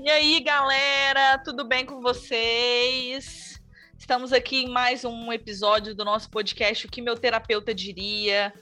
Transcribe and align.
E 0.00 0.08
aí, 0.08 0.38
galera, 0.40 1.38
tudo 1.38 1.64
bem 1.64 1.84
com 1.84 2.00
vocês? 2.00 3.60
Estamos 3.98 4.32
aqui 4.32 4.64
em 4.64 4.68
mais 4.68 5.04
um 5.04 5.32
episódio 5.32 5.92
do 5.92 6.04
nosso 6.04 6.30
podcast 6.30 6.86
O 6.86 6.88
que 6.88 7.02
meu 7.02 7.16
terapeuta 7.16 7.74
diria. 7.74 8.54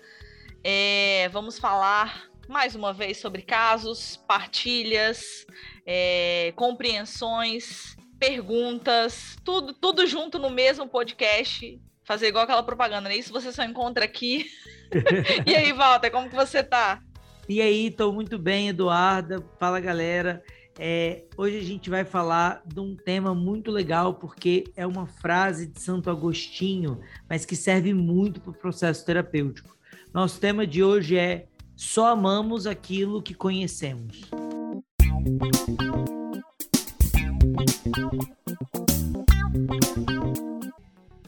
É, 0.64 1.28
vamos 1.30 1.58
falar 1.58 2.24
mais 2.48 2.74
uma 2.74 2.90
vez 2.94 3.18
sobre 3.18 3.42
casos, 3.42 4.16
partilhas, 4.26 5.46
é, 5.84 6.54
compreensões, 6.56 7.94
perguntas, 8.18 9.36
tudo, 9.44 9.74
tudo 9.74 10.06
junto 10.06 10.38
no 10.38 10.48
mesmo 10.48 10.88
podcast. 10.88 11.78
Fazer 12.02 12.28
igual 12.28 12.44
aquela 12.44 12.62
propaganda, 12.62 13.10
né? 13.10 13.16
Isso 13.16 13.32
você 13.32 13.52
só 13.52 13.62
encontra 13.62 14.06
aqui. 14.06 14.46
e 15.46 15.54
aí, 15.54 15.70
Walter, 15.74 16.10
como 16.10 16.30
que 16.30 16.34
você 16.34 16.64
tá? 16.64 17.02
E 17.46 17.60
aí, 17.60 17.88
estou 17.88 18.10
muito 18.10 18.38
bem, 18.38 18.70
Eduarda. 18.70 19.44
Fala, 19.60 19.78
galera. 19.80 20.42
É, 20.78 21.24
hoje 21.38 21.58
a 21.58 21.62
gente 21.62 21.88
vai 21.88 22.04
falar 22.04 22.62
de 22.66 22.80
um 22.80 22.94
tema 22.94 23.34
muito 23.34 23.70
legal, 23.70 24.14
porque 24.14 24.64
é 24.76 24.86
uma 24.86 25.06
frase 25.06 25.66
de 25.66 25.80
Santo 25.80 26.10
Agostinho, 26.10 27.00
mas 27.28 27.46
que 27.46 27.56
serve 27.56 27.94
muito 27.94 28.40
para 28.40 28.50
o 28.50 28.54
processo 28.54 29.04
terapêutico. 29.04 29.74
Nosso 30.12 30.38
tema 30.38 30.66
de 30.66 30.82
hoje 30.82 31.16
é 31.16 31.46
Só 31.74 32.08
amamos 32.08 32.66
aquilo 32.66 33.22
que 33.22 33.34
conhecemos. 33.34 34.20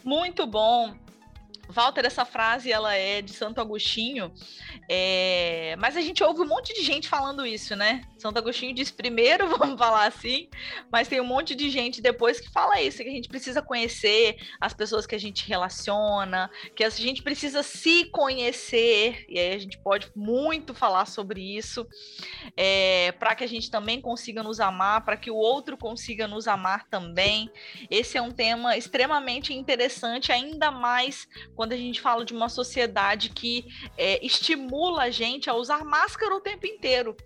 Muito 0.05 0.47
bom. 0.47 0.95
Walter, 1.69 2.05
essa 2.07 2.25
frase 2.25 2.73
ela 2.73 2.95
é 2.95 3.21
de 3.21 3.33
Santo 3.33 3.61
Agostinho, 3.61 4.33
é... 4.89 5.77
mas 5.79 5.97
a 5.97 6.01
gente 6.01 6.25
ouve 6.25 6.41
um 6.41 6.47
monte 6.47 6.73
de 6.73 6.83
gente 6.83 7.09
falando 7.09 7.47
isso, 7.47 7.77
né? 7.77 8.03
Santo 8.17 8.39
Agostinho 8.39 8.75
diz 8.75 8.91
primeiro, 8.91 9.49
vamos 9.57 9.79
falar 9.79 10.07
assim, 10.07 10.49
mas 10.91 11.09
tem 11.09 11.21
um 11.21 11.27
monte 11.27 11.55
de 11.55 11.69
gente 11.69 12.01
depois 12.01 12.41
que 12.41 12.51
fala 12.51 12.81
isso, 12.81 13.03
que 13.03 13.09
a 13.09 13.13
gente 13.13 13.29
precisa 13.29 13.61
conhecer 13.61 14.37
as 14.61 14.73
pessoas 14.73 15.07
que 15.07 15.15
a 15.15 15.21
gente 15.21 15.47
relaciona, 15.47 16.51
que 16.75 16.83
a 16.83 16.89
gente 16.89 17.23
precisa 17.23 17.63
se 17.63 18.07
conhecer, 18.07 19.27
e 19.29 19.39
aí 19.39 19.55
a 19.55 19.59
gente 19.59 19.79
pode 19.79 20.11
muito 20.17 20.73
falar 20.73 21.07
sobre 21.07 21.41
isso, 21.41 21.87
é... 22.57 23.13
para 23.13 23.35
que 23.35 23.45
a 23.45 23.49
gente 23.49 23.71
também 23.71 24.01
consiga 24.01 24.43
nos 24.43 24.59
amar, 24.59 25.05
para 25.05 25.17
que 25.17 25.31
o 25.31 25.37
outro 25.37 25.77
consiga 25.77 26.27
nos 26.27 26.49
amar 26.49 26.89
também. 26.89 27.51
Esse 27.91 28.17
é 28.17 28.23
um 28.23 28.31
tema 28.31 28.77
extremamente 28.77 29.53
interessante, 29.53 30.33
ainda 30.33 30.71
mais 30.71 31.29
quando 31.59 31.73
a 31.73 31.77
gente 31.77 32.01
fala 32.01 32.25
de 32.25 32.33
uma 32.33 32.49
sociedade 32.49 33.31
que 33.31 33.67
é, 33.97 34.25
estimula 34.25 35.03
a 35.03 35.11
gente 35.11 35.51
a 35.51 35.55
usar 35.55 35.85
máscara 35.85 36.33
o 36.33 36.41
tempo 36.41 36.65
inteiro. 36.69 37.17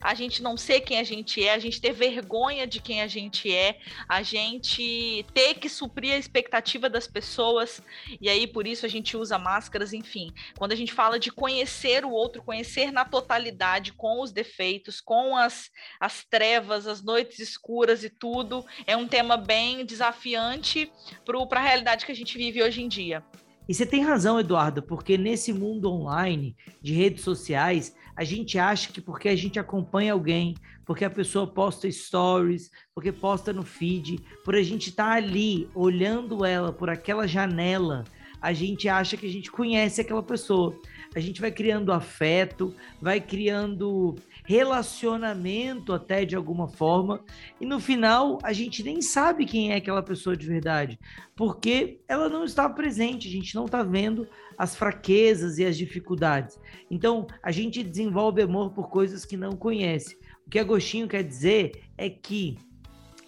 A 0.00 0.14
gente 0.14 0.42
não 0.42 0.56
ser 0.56 0.80
quem 0.80 0.98
a 0.98 1.04
gente 1.04 1.46
é, 1.46 1.52
a 1.52 1.58
gente 1.58 1.82
ter 1.82 1.92
vergonha 1.92 2.66
de 2.66 2.80
quem 2.80 3.02
a 3.02 3.06
gente 3.06 3.54
é, 3.54 3.78
a 4.08 4.22
gente 4.22 5.26
ter 5.34 5.56
que 5.56 5.68
suprir 5.68 6.14
a 6.14 6.16
expectativa 6.16 6.88
das 6.88 7.06
pessoas, 7.06 7.82
e 8.18 8.30
aí 8.30 8.46
por 8.46 8.66
isso 8.66 8.86
a 8.86 8.88
gente 8.88 9.18
usa 9.18 9.36
máscaras, 9.38 9.92
enfim. 9.92 10.32
Quando 10.56 10.72
a 10.72 10.76
gente 10.76 10.92
fala 10.92 11.18
de 11.18 11.30
conhecer 11.30 12.06
o 12.06 12.10
outro, 12.10 12.42
conhecer 12.42 12.90
na 12.90 13.04
totalidade, 13.04 13.92
com 13.92 14.22
os 14.22 14.32
defeitos, 14.32 14.98
com 14.98 15.36
as, 15.36 15.70
as 16.00 16.24
trevas, 16.24 16.86
as 16.86 17.02
noites 17.02 17.38
escuras 17.38 18.02
e 18.02 18.08
tudo, 18.08 18.64
é 18.86 18.96
um 18.96 19.06
tema 19.06 19.36
bem 19.36 19.84
desafiante 19.84 20.90
para 21.22 21.60
a 21.60 21.62
realidade 21.62 22.06
que 22.06 22.12
a 22.12 22.16
gente 22.16 22.38
vive 22.38 22.62
hoje 22.62 22.82
em 22.82 22.88
dia. 22.88 23.22
E 23.68 23.74
você 23.74 23.86
tem 23.86 24.02
razão, 24.02 24.38
Eduardo, 24.38 24.82
porque 24.82 25.16
nesse 25.16 25.52
mundo 25.52 25.90
online 25.90 26.54
de 26.82 26.92
redes 26.92 27.24
sociais, 27.24 27.96
a 28.14 28.22
gente 28.22 28.58
acha 28.58 28.92
que 28.92 29.00
porque 29.00 29.28
a 29.28 29.36
gente 29.36 29.58
acompanha 29.58 30.12
alguém, 30.12 30.54
porque 30.84 31.04
a 31.04 31.10
pessoa 31.10 31.46
posta 31.46 31.90
stories, 31.90 32.70
porque 32.94 33.10
posta 33.10 33.52
no 33.52 33.62
feed, 33.62 34.20
por 34.44 34.54
a 34.54 34.62
gente 34.62 34.90
estar 34.90 35.06
tá 35.06 35.12
ali 35.12 35.68
olhando 35.74 36.44
ela 36.44 36.72
por 36.72 36.90
aquela 36.90 37.26
janela, 37.26 38.04
a 38.40 38.52
gente 38.52 38.86
acha 38.90 39.16
que 39.16 39.26
a 39.26 39.30
gente 39.32 39.50
conhece 39.50 40.02
aquela 40.02 40.22
pessoa. 40.22 40.78
A 41.14 41.20
gente 41.20 41.40
vai 41.40 41.50
criando 41.50 41.90
afeto, 41.90 42.74
vai 43.00 43.18
criando 43.18 44.16
relacionamento 44.44 45.94
até 45.94 46.24
de 46.24 46.36
alguma 46.36 46.68
forma, 46.68 47.24
e 47.58 47.64
no 47.64 47.80
final 47.80 48.38
a 48.42 48.52
gente 48.52 48.82
nem 48.82 49.00
sabe 49.00 49.46
quem 49.46 49.72
é 49.72 49.76
aquela 49.76 50.02
pessoa 50.02 50.36
de 50.36 50.46
verdade, 50.46 50.98
porque 51.34 52.00
ela 52.06 52.28
não 52.28 52.44
está 52.44 52.68
presente, 52.68 53.26
a 53.26 53.30
gente 53.30 53.54
não 53.54 53.64
está 53.64 53.82
vendo 53.82 54.28
as 54.58 54.76
fraquezas 54.76 55.58
e 55.58 55.64
as 55.64 55.76
dificuldades. 55.76 56.60
Então 56.90 57.26
a 57.42 57.50
gente 57.50 57.82
desenvolve 57.82 58.42
amor 58.42 58.70
por 58.70 58.90
coisas 58.90 59.24
que 59.24 59.36
não 59.36 59.52
conhece. 59.52 60.18
O 60.46 60.50
que 60.50 60.58
Agostinho 60.58 61.08
quer 61.08 61.24
dizer 61.24 61.82
é 61.96 62.10
que 62.10 62.58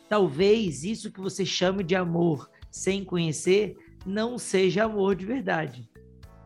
talvez 0.09 0.85
isso 0.85 1.11
que 1.11 1.21
você 1.21 1.47
chama 1.47 1.83
de 1.83 1.97
amor 1.97 2.51
sem 2.71 3.03
conhecer 3.03 3.75
não 4.05 4.39
seja 4.39 4.85
amor 4.85 5.17
de 5.17 5.25
verdade 5.25 5.89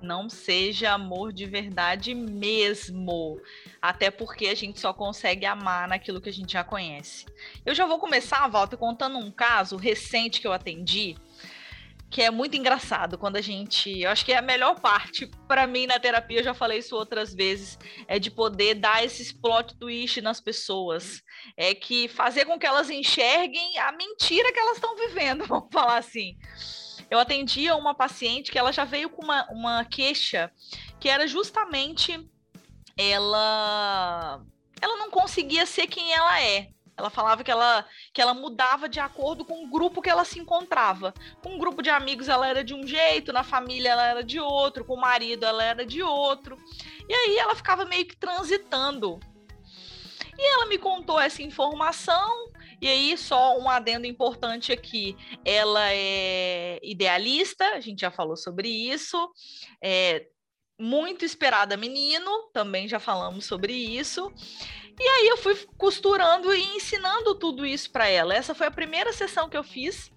não 0.02 0.28
seja 0.28 0.92
amor 0.92 1.32
de 1.32 1.46
verdade 1.46 2.14
mesmo. 2.14 3.40
Até 3.80 4.10
porque 4.10 4.46
a 4.48 4.54
gente 4.54 4.80
só 4.80 4.92
consegue 4.92 5.46
amar 5.46 5.88
naquilo 5.88 6.20
que 6.20 6.28
a 6.28 6.32
gente 6.32 6.52
já 6.52 6.64
conhece. 6.64 7.26
Eu 7.64 7.74
já 7.74 7.86
vou 7.86 7.98
começar, 7.98 8.46
Walter, 8.48 8.76
contando 8.76 9.18
um 9.18 9.30
caso 9.30 9.76
recente 9.76 10.40
que 10.40 10.46
eu 10.46 10.52
atendi, 10.52 11.16
que 12.10 12.20
é 12.20 12.30
muito 12.30 12.56
engraçado 12.56 13.16
quando 13.16 13.36
a 13.36 13.40
gente. 13.40 14.00
Eu 14.00 14.10
acho 14.10 14.24
que 14.24 14.32
é 14.32 14.38
a 14.38 14.42
melhor 14.42 14.80
parte 14.80 15.30
para 15.46 15.66
mim 15.66 15.86
na 15.86 15.98
terapia, 15.98 16.40
eu 16.40 16.44
já 16.44 16.54
falei 16.54 16.78
isso 16.78 16.96
outras 16.96 17.32
vezes, 17.32 17.78
é 18.08 18.18
de 18.18 18.30
poder 18.30 18.74
dar 18.74 19.04
esses 19.04 19.32
plot 19.32 19.76
twist 19.76 20.20
nas 20.20 20.40
pessoas. 20.40 21.22
É 21.56 21.74
que 21.74 22.08
fazer 22.08 22.44
com 22.44 22.58
que 22.58 22.66
elas 22.66 22.90
enxerguem 22.90 23.78
a 23.78 23.92
mentira 23.92 24.52
que 24.52 24.58
elas 24.58 24.76
estão 24.76 24.96
vivendo, 24.96 25.46
vamos 25.48 25.68
falar 25.72 25.98
assim 25.98 26.36
eu 27.10 27.18
atendia 27.18 27.74
uma 27.74 27.94
paciente 27.94 28.52
que 28.52 28.58
ela 28.58 28.72
já 28.72 28.84
veio 28.84 29.10
com 29.10 29.22
uma, 29.22 29.44
uma 29.50 29.84
queixa 29.84 30.50
que 31.00 31.08
era 31.08 31.26
justamente 31.26 32.24
ela 32.96 34.40
ela 34.80 34.96
não 34.96 35.10
conseguia 35.10 35.66
ser 35.66 35.86
quem 35.86 36.12
ela 36.12 36.40
é. 36.40 36.70
Ela 36.96 37.10
falava 37.10 37.42
que 37.42 37.50
ela, 37.50 37.86
que 38.12 38.20
ela 38.20 38.34
mudava 38.34 38.88
de 38.88 39.00
acordo 39.00 39.44
com 39.44 39.64
o 39.64 39.70
grupo 39.70 40.02
que 40.02 40.10
ela 40.10 40.24
se 40.24 40.38
encontrava. 40.38 41.14
Com 41.42 41.54
um 41.54 41.58
grupo 41.58 41.82
de 41.82 41.88
amigos 41.88 42.28
ela 42.28 42.46
era 42.46 42.62
de 42.62 42.74
um 42.74 42.86
jeito, 42.86 43.32
na 43.32 43.42
família 43.42 43.90
ela 43.90 44.06
era 44.06 44.22
de 44.22 44.38
outro, 44.38 44.84
com 44.84 44.94
o 44.94 45.00
marido 45.00 45.44
ela 45.44 45.64
era 45.64 45.84
de 45.84 46.02
outro. 46.02 46.58
E 47.08 47.14
aí 47.14 47.38
ela 47.38 47.54
ficava 47.54 47.84
meio 47.86 48.06
que 48.06 48.16
transitando. 48.16 49.18
E 50.38 50.54
ela 50.54 50.66
me 50.66 50.78
contou 50.78 51.18
essa 51.18 51.42
informação 51.42 52.50
e 52.80 52.88
aí, 52.88 53.16
só 53.18 53.58
um 53.58 53.68
adendo 53.68 54.06
importante 54.06 54.72
aqui: 54.72 55.16
ela 55.44 55.92
é 55.92 56.78
idealista, 56.82 57.64
a 57.74 57.80
gente 57.80 58.00
já 58.00 58.10
falou 58.10 58.36
sobre 58.36 58.68
isso. 58.68 59.30
É 59.82 60.26
muito 60.78 61.24
esperada 61.24 61.76
menino, 61.76 62.50
também 62.54 62.88
já 62.88 62.98
falamos 62.98 63.44
sobre 63.44 63.72
isso. 63.72 64.32
E 64.98 65.02
aí 65.02 65.28
eu 65.28 65.36
fui 65.36 65.54
costurando 65.76 66.54
e 66.54 66.76
ensinando 66.76 67.34
tudo 67.34 67.66
isso 67.66 67.90
para 67.90 68.08
ela. 68.08 68.34
Essa 68.34 68.54
foi 68.54 68.66
a 68.66 68.70
primeira 68.70 69.12
sessão 69.12 69.48
que 69.48 69.56
eu 69.56 69.64
fiz. 69.64 70.10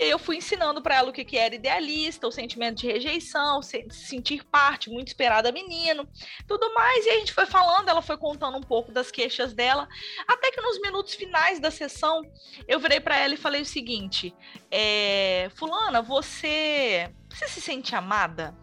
E 0.00 0.04
aí 0.04 0.10
eu 0.10 0.18
fui 0.18 0.38
ensinando 0.38 0.80
para 0.80 0.94
ela 0.94 1.10
o 1.10 1.12
que, 1.12 1.22
que 1.22 1.36
era 1.36 1.54
idealista, 1.54 2.26
o 2.26 2.32
sentimento 2.32 2.78
de 2.78 2.86
rejeição, 2.86 3.60
se 3.60 3.86
sentir 3.90 4.42
parte, 4.44 4.88
muito 4.88 5.08
esperada 5.08 5.52
menino, 5.52 6.08
tudo 6.48 6.72
mais. 6.72 7.04
E 7.04 7.10
a 7.10 7.18
gente 7.18 7.34
foi 7.34 7.44
falando, 7.44 7.90
ela 7.90 8.00
foi 8.00 8.16
contando 8.16 8.56
um 8.56 8.62
pouco 8.62 8.90
das 8.90 9.10
queixas 9.10 9.52
dela, 9.52 9.86
até 10.26 10.50
que 10.50 10.60
nos 10.62 10.80
minutos 10.80 11.14
finais 11.14 11.60
da 11.60 11.70
sessão 11.70 12.22
eu 12.66 12.80
virei 12.80 12.98
para 12.98 13.18
ela 13.18 13.34
e 13.34 13.36
falei 13.36 13.60
o 13.60 13.66
seguinte: 13.66 14.34
é, 14.70 15.50
Fulana, 15.54 16.00
você, 16.00 17.12
você 17.28 17.46
se 17.46 17.60
sente 17.60 17.94
amada? 17.94 18.56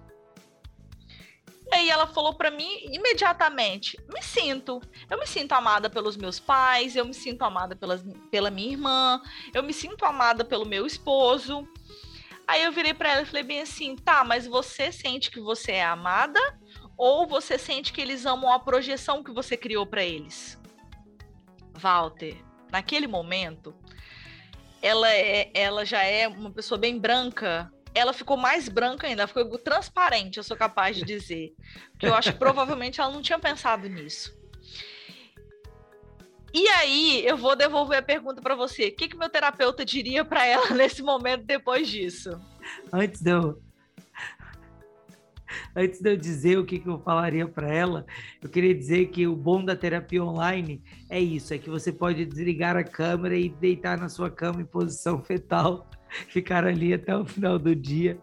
Aí 1.72 1.89
ela 1.89 2.07
falou 2.07 2.33
para 2.33 2.50
mim 2.50 2.79
imediatamente: 2.85 3.97
me 4.13 4.22
sinto. 4.22 4.81
Eu 5.09 5.19
me 5.19 5.28
sinto 5.28 5.53
amada 5.53 5.89
pelos 5.89 6.16
meus 6.16 6.39
pais, 6.39 6.95
eu 6.95 7.05
me 7.05 7.13
sinto 7.13 7.44
amada 7.44 7.75
pelas, 7.75 8.03
pela 8.31 8.50
minha 8.50 8.72
irmã, 8.72 9.21
eu 9.53 9.63
me 9.63 9.74
sinto 9.74 10.06
amada 10.06 10.45
pelo 10.45 10.65
meu 10.65 10.86
esposo. 10.86 11.68
Aí 12.47 12.63
eu 12.63 12.71
virei 12.71 12.94
para 12.94 13.12
ela 13.12 13.21
e 13.24 13.25
falei 13.25 13.44
bem 13.44 13.62
assim: 13.62 13.95
tá, 13.95 14.24
mas 14.24 14.47
você 14.47 14.92
sente 14.92 15.30
que 15.30 15.39
você 15.39 15.74
é 15.74 15.86
amada 15.86 16.39
ou 16.97 17.27
você 17.27 17.57
sente 17.57 17.94
que 17.94 18.01
eles 18.01 18.25
amam 18.25 18.51
a 18.51 18.59
projeção 18.59 19.24
que 19.24 19.31
você 19.31 19.56
criou 19.56 19.86
para 19.86 20.03
eles? 20.03 20.59
Walter, 21.75 22.36
naquele 22.71 23.06
momento, 23.06 23.75
ela, 24.81 25.12
é, 25.13 25.51
ela 25.53 25.86
já 25.86 26.01
é 26.03 26.27
uma 26.27 26.50
pessoa 26.50 26.77
bem 26.77 26.97
branca, 26.97 27.71
ela 27.97 28.13
ficou 28.13 28.38
mais 28.38 28.69
branca 28.69 29.07
ainda, 29.07 29.27
ficou 29.27 29.57
transparente, 29.57 30.38
eu 30.38 30.44
sou 30.44 30.55
capaz 30.55 30.95
de 30.95 31.03
dizer. 31.03 31.53
Porque 31.91 32.05
eu 32.05 32.15
acho 32.15 32.31
que 32.31 32.39
provavelmente 32.39 33.01
ela 33.01 33.11
não 33.11 33.21
tinha 33.21 33.39
pensado 33.39 33.89
nisso. 33.89 34.38
E 36.53 36.67
aí, 36.69 37.25
eu 37.25 37.38
vou 37.38 37.55
devolver 37.55 37.99
a 37.99 38.01
pergunta 38.01 38.41
para 38.41 38.55
você. 38.55 38.88
O 38.88 38.95
que, 38.95 39.07
que 39.07 39.17
meu 39.17 39.29
terapeuta 39.29 39.85
diria 39.85 40.23
para 40.23 40.45
ela 40.45 40.69
nesse 40.75 41.03
momento 41.03 41.45
depois 41.45 41.88
disso? 41.88 42.39
Antes 42.91 43.21
de 43.21 43.31
eu. 43.31 43.61
antes 45.75 46.01
de 46.01 46.09
eu 46.09 46.17
dizer 46.17 46.57
o 46.57 46.65
que, 46.65 46.79
que 46.79 46.88
eu 46.89 46.99
falaria 46.99 47.47
para 47.47 47.71
ela, 47.71 48.05
eu 48.41 48.49
queria 48.49 48.73
dizer 48.73 49.07
que 49.07 49.27
o 49.27 49.35
bom 49.35 49.63
da 49.63 49.75
terapia 49.75 50.23
online 50.23 50.81
é 51.09 51.19
isso: 51.19 51.53
é 51.53 51.57
que 51.57 51.69
você 51.69 51.91
pode 51.91 52.25
desligar 52.25 52.75
a 52.75 52.83
câmera 52.83 53.35
e 53.35 53.49
deitar 53.49 53.97
na 53.99 54.09
sua 54.09 54.31
cama 54.31 54.61
em 54.61 54.65
posição 54.65 55.21
fetal, 55.23 55.88
ficar 56.27 56.65
ali 56.65 56.94
até 56.94 57.15
o 57.15 57.25
final 57.25 57.57
do 57.57 57.75
dia, 57.75 58.18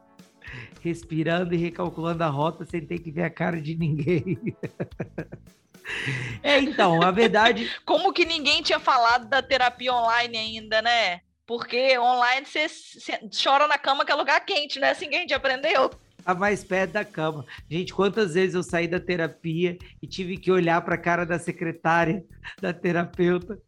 respirando 0.82 1.54
e 1.54 1.58
recalculando 1.58 2.22
a 2.24 2.28
rota 2.28 2.64
sem 2.64 2.84
ter 2.84 2.98
que 2.98 3.10
ver 3.10 3.24
a 3.24 3.30
cara 3.30 3.60
de 3.60 3.76
ninguém. 3.76 4.38
É, 6.42 6.58
então, 6.60 7.02
a 7.02 7.10
verdade. 7.10 7.70
Como 7.84 8.10
que 8.10 8.24
ninguém 8.24 8.62
tinha 8.62 8.80
falado 8.80 9.28
da 9.28 9.42
terapia 9.42 9.92
online 9.92 10.36
ainda, 10.36 10.80
né? 10.80 11.20
Porque 11.46 11.98
online 11.98 12.46
você 12.46 12.66
chora 13.42 13.68
na 13.68 13.76
cama 13.76 14.02
que 14.02 14.10
é 14.10 14.14
lugar 14.14 14.40
quente, 14.46 14.80
né? 14.80 14.90
Assim 14.90 15.10
que 15.10 15.16
a 15.16 15.18
gente 15.18 15.34
aprendeu 15.34 15.90
a 16.24 16.34
mais 16.34 16.64
perto 16.64 16.92
da 16.92 17.04
cama. 17.04 17.44
Gente, 17.68 17.92
quantas 17.92 18.34
vezes 18.34 18.54
eu 18.54 18.62
saí 18.62 18.88
da 18.88 18.98
terapia 18.98 19.76
e 20.02 20.06
tive 20.06 20.36
que 20.36 20.50
olhar 20.50 20.80
para 20.82 20.94
a 20.94 20.98
cara 20.98 21.24
da 21.24 21.38
secretária, 21.38 22.24
da 22.60 22.72
terapeuta, 22.72 23.58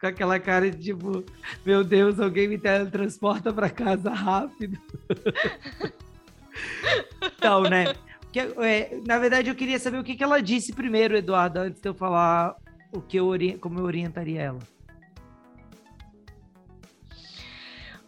com 0.00 0.06
aquela 0.06 0.38
cara 0.38 0.70
de 0.70 0.84
tipo, 0.84 1.24
meu 1.64 1.84
Deus, 1.84 2.18
alguém 2.18 2.48
me 2.48 2.58
teletransporta 2.58 3.52
para 3.52 3.68
casa 3.68 4.10
rápido. 4.10 4.78
então, 7.22 7.62
né? 7.62 7.94
Que, 8.32 8.40
é, 8.40 9.00
na 9.06 9.18
verdade, 9.18 9.48
eu 9.48 9.54
queria 9.54 9.78
saber 9.78 9.98
o 9.98 10.04
que, 10.04 10.16
que 10.16 10.24
ela 10.24 10.40
disse 10.40 10.72
primeiro, 10.72 11.16
Eduardo, 11.16 11.60
antes 11.60 11.80
de 11.80 11.88
eu 11.88 11.94
falar 11.94 12.54
o 12.92 13.00
que 13.00 13.16
eu 13.18 13.30
como 13.60 13.78
eu 13.78 13.84
orientaria 13.84 14.42
ela. 14.42 14.58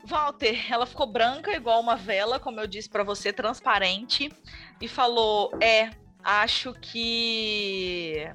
Walter, 0.09 0.73
ela 0.73 0.87
ficou 0.87 1.07
branca 1.07 1.53
igual 1.53 1.81
uma 1.81 1.95
vela, 1.95 2.41
como 2.41 2.59
eu 2.59 2.67
disse 2.67 2.89
para 2.89 3.05
você, 3.05 3.33
transparente, 3.33 4.33
e 4.81 4.89
falou: 4.89 5.53
"É, 5.61 5.91
acho 6.25 6.73
que 6.75 8.27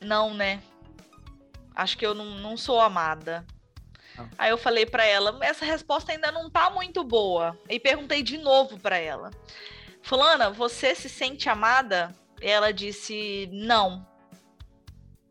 não, 0.00 0.32
né? 0.32 0.62
Acho 1.74 1.98
que 1.98 2.06
eu 2.06 2.14
não, 2.14 2.36
não 2.36 2.56
sou 2.56 2.80
amada." 2.80 3.44
Ah. 4.16 4.28
Aí 4.38 4.50
eu 4.50 4.58
falei 4.58 4.86
para 4.86 5.04
ela: 5.04 5.36
"Essa 5.42 5.64
resposta 5.64 6.12
ainda 6.12 6.30
não 6.30 6.48
tá 6.48 6.70
muito 6.70 7.02
boa." 7.02 7.58
E 7.68 7.80
perguntei 7.80 8.22
de 8.22 8.38
novo 8.38 8.78
para 8.78 8.96
ela: 8.96 9.30
"Fulana, 10.02 10.50
você 10.50 10.94
se 10.94 11.08
sente 11.08 11.48
amada?" 11.48 12.14
E 12.40 12.46
ela 12.48 12.72
disse: 12.72 13.48
"Não." 13.52 14.06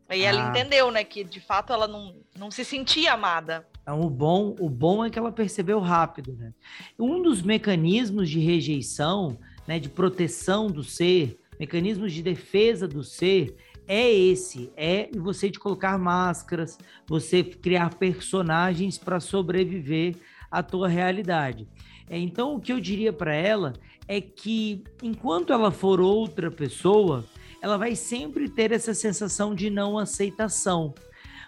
Aí 0.08 0.24
ah. 0.24 0.28
ela 0.28 0.50
entendeu, 0.50 0.90
né, 0.90 1.02
que 1.02 1.24
de 1.24 1.40
fato 1.40 1.72
ela 1.72 1.88
não, 1.88 2.14
não 2.36 2.50
se 2.50 2.64
sentia 2.64 3.14
amada. 3.14 3.66
Então, 3.86 4.00
o 4.00 4.10
bom, 4.10 4.56
o 4.58 4.68
bom 4.68 5.04
é 5.04 5.10
que 5.10 5.16
ela 5.16 5.30
percebeu 5.30 5.78
rápido, 5.78 6.32
né? 6.32 6.52
Um 6.98 7.22
dos 7.22 7.40
mecanismos 7.40 8.28
de 8.28 8.40
rejeição, 8.40 9.38
né, 9.64 9.78
de 9.78 9.88
proteção 9.88 10.66
do 10.66 10.82
ser, 10.82 11.38
mecanismos 11.56 12.12
de 12.12 12.20
defesa 12.20 12.88
do 12.88 13.04
ser, 13.04 13.54
é 13.86 14.12
esse, 14.12 14.72
é 14.76 15.08
você 15.16 15.48
de 15.48 15.60
colocar 15.60 15.96
máscaras, 15.96 16.76
você 17.06 17.44
criar 17.44 17.94
personagens 17.94 18.98
para 18.98 19.20
sobreviver 19.20 20.16
à 20.50 20.64
tua 20.64 20.88
realidade. 20.88 21.68
É, 22.10 22.18
então, 22.18 22.56
o 22.56 22.60
que 22.60 22.72
eu 22.72 22.80
diria 22.80 23.12
para 23.12 23.36
ela 23.36 23.72
é 24.08 24.20
que 24.20 24.82
enquanto 25.00 25.52
ela 25.52 25.70
for 25.70 26.00
outra 26.00 26.50
pessoa, 26.50 27.24
ela 27.62 27.76
vai 27.76 27.94
sempre 27.94 28.48
ter 28.48 28.72
essa 28.72 28.92
sensação 28.92 29.54
de 29.54 29.70
não 29.70 29.96
aceitação. 29.96 30.92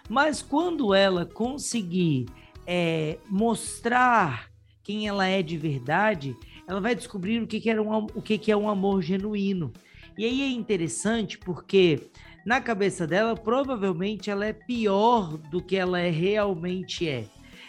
Mas 0.09 0.41
quando 0.41 0.93
ela 0.93 1.25
conseguir 1.25 2.25
é, 2.65 3.19
mostrar 3.29 4.49
quem 4.83 5.07
ela 5.07 5.25
é 5.27 5.43
de 5.43 5.55
verdade, 5.57 6.35
ela 6.67 6.81
vai 6.81 6.95
descobrir 6.95 7.41
o 7.41 7.47
que, 7.47 7.59
que, 7.59 7.69
era 7.69 7.81
um, 7.81 8.05
o 8.15 8.21
que, 8.21 8.37
que 8.37 8.51
é 8.51 8.57
um 8.57 8.67
amor 8.67 9.03
genuíno. 9.03 9.71
E 10.17 10.25
aí 10.25 10.41
é 10.41 10.49
interessante 10.49 11.37
porque 11.37 12.09
na 12.45 12.59
cabeça 12.59 13.05
dela, 13.05 13.35
provavelmente 13.35 14.29
ela 14.29 14.45
é 14.45 14.53
pior 14.53 15.37
do 15.37 15.61
que 15.61 15.75
ela 15.75 15.99
é, 15.99 16.09
realmente 16.09 17.07
é. 17.07 17.25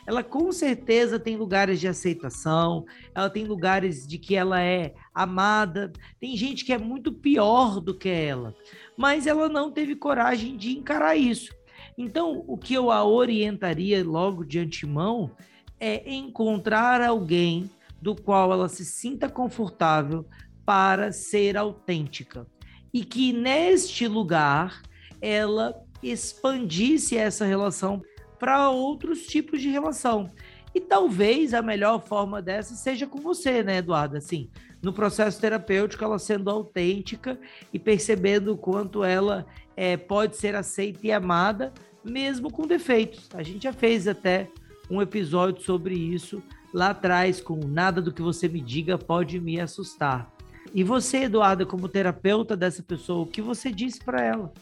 Ela 0.06 0.24
com 0.24 0.50
certeza 0.50 1.20
tem 1.20 1.36
lugares 1.36 1.78
de 1.78 1.86
aceitação, 1.86 2.84
ela 3.14 3.28
tem 3.28 3.44
lugares 3.44 4.06
de 4.06 4.18
que 4.18 4.34
ela 4.34 4.60
é 4.60 4.94
amada. 5.14 5.92
Tem 6.18 6.36
gente 6.36 6.64
que 6.64 6.72
é 6.72 6.78
muito 6.78 7.12
pior 7.12 7.80
do 7.80 7.94
que 7.96 8.08
ela, 8.08 8.54
mas 8.96 9.26
ela 9.26 9.48
não 9.48 9.70
teve 9.70 9.94
coragem 9.94 10.56
de 10.56 10.76
encarar 10.76 11.16
isso. 11.16 11.54
Então, 11.96 12.44
o 12.46 12.56
que 12.56 12.74
eu 12.74 12.90
a 12.90 13.04
orientaria 13.04 14.04
logo 14.04 14.44
de 14.44 14.58
antemão 14.58 15.30
é 15.78 16.12
encontrar 16.12 17.00
alguém 17.02 17.70
do 18.00 18.14
qual 18.14 18.52
ela 18.52 18.68
se 18.68 18.84
sinta 18.84 19.28
confortável 19.28 20.26
para 20.64 21.12
ser 21.12 21.56
autêntica. 21.56 22.46
E 22.92 23.04
que 23.04 23.32
neste 23.32 24.06
lugar 24.06 24.82
ela 25.20 25.74
expandisse 26.02 27.16
essa 27.16 27.44
relação 27.44 28.02
para 28.38 28.70
outros 28.70 29.26
tipos 29.26 29.60
de 29.60 29.68
relação. 29.68 30.30
E 30.74 30.80
talvez 30.80 31.52
a 31.52 31.60
melhor 31.60 32.00
forma 32.00 32.40
dessa 32.40 32.74
seja 32.74 33.06
com 33.06 33.18
você, 33.18 33.62
né, 33.62 33.78
Eduardo? 33.78 34.16
Assim, 34.16 34.48
no 34.80 34.92
processo 34.92 35.40
terapêutico, 35.40 36.02
ela 36.02 36.18
sendo 36.18 36.48
autêntica 36.48 37.38
e 37.72 37.78
percebendo 37.78 38.52
o 38.52 38.56
quanto 38.56 39.04
ela 39.04 39.46
é, 39.80 39.96
pode 39.96 40.36
ser 40.36 40.54
aceita 40.54 41.06
e 41.06 41.10
amada, 41.10 41.72
mesmo 42.04 42.52
com 42.52 42.66
defeitos. 42.66 43.30
A 43.32 43.42
gente 43.42 43.62
já 43.62 43.72
fez 43.72 44.06
até 44.06 44.46
um 44.90 45.00
episódio 45.00 45.62
sobre 45.62 45.94
isso 45.94 46.42
lá 46.70 46.90
atrás, 46.90 47.40
com 47.40 47.56
Nada 47.66 48.02
do 48.02 48.12
que 48.12 48.20
você 48.20 48.46
me 48.46 48.60
diga 48.60 48.98
pode 48.98 49.40
me 49.40 49.58
assustar. 49.58 50.30
E 50.74 50.84
você, 50.84 51.22
Eduardo, 51.22 51.66
como 51.66 51.88
terapeuta 51.88 52.54
dessa 52.54 52.82
pessoa, 52.82 53.22
o 53.22 53.26
que 53.26 53.40
você 53.40 53.72
disse 53.72 54.04
para 54.04 54.22
ela? 54.22 54.52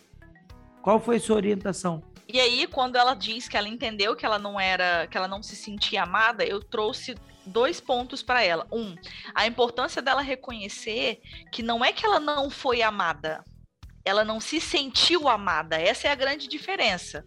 Qual 0.82 1.00
foi 1.00 1.16
a 1.16 1.20
sua 1.20 1.34
orientação? 1.34 2.00
E 2.28 2.38
aí, 2.38 2.68
quando 2.68 2.94
ela 2.94 3.14
diz 3.14 3.48
que 3.48 3.56
ela 3.56 3.68
entendeu 3.68 4.14
que 4.14 4.24
ela 4.24 4.38
não 4.38 4.60
era, 4.60 5.08
que 5.08 5.16
ela 5.16 5.26
não 5.26 5.42
se 5.42 5.56
sentia 5.56 6.04
amada, 6.04 6.44
eu 6.44 6.62
trouxe 6.62 7.16
dois 7.44 7.80
pontos 7.80 8.22
para 8.22 8.44
ela. 8.44 8.68
Um, 8.70 8.94
a 9.34 9.48
importância 9.48 10.00
dela 10.00 10.22
reconhecer 10.22 11.20
que 11.50 11.60
não 11.60 11.84
é 11.84 11.92
que 11.92 12.06
ela 12.06 12.20
não 12.20 12.48
foi 12.48 12.82
amada, 12.82 13.42
ela 14.04 14.24
não 14.24 14.40
se 14.40 14.60
sentiu 14.60 15.28
amada. 15.28 15.76
Essa 15.76 16.08
é 16.08 16.10
a 16.10 16.14
grande 16.14 16.48
diferença. 16.48 17.26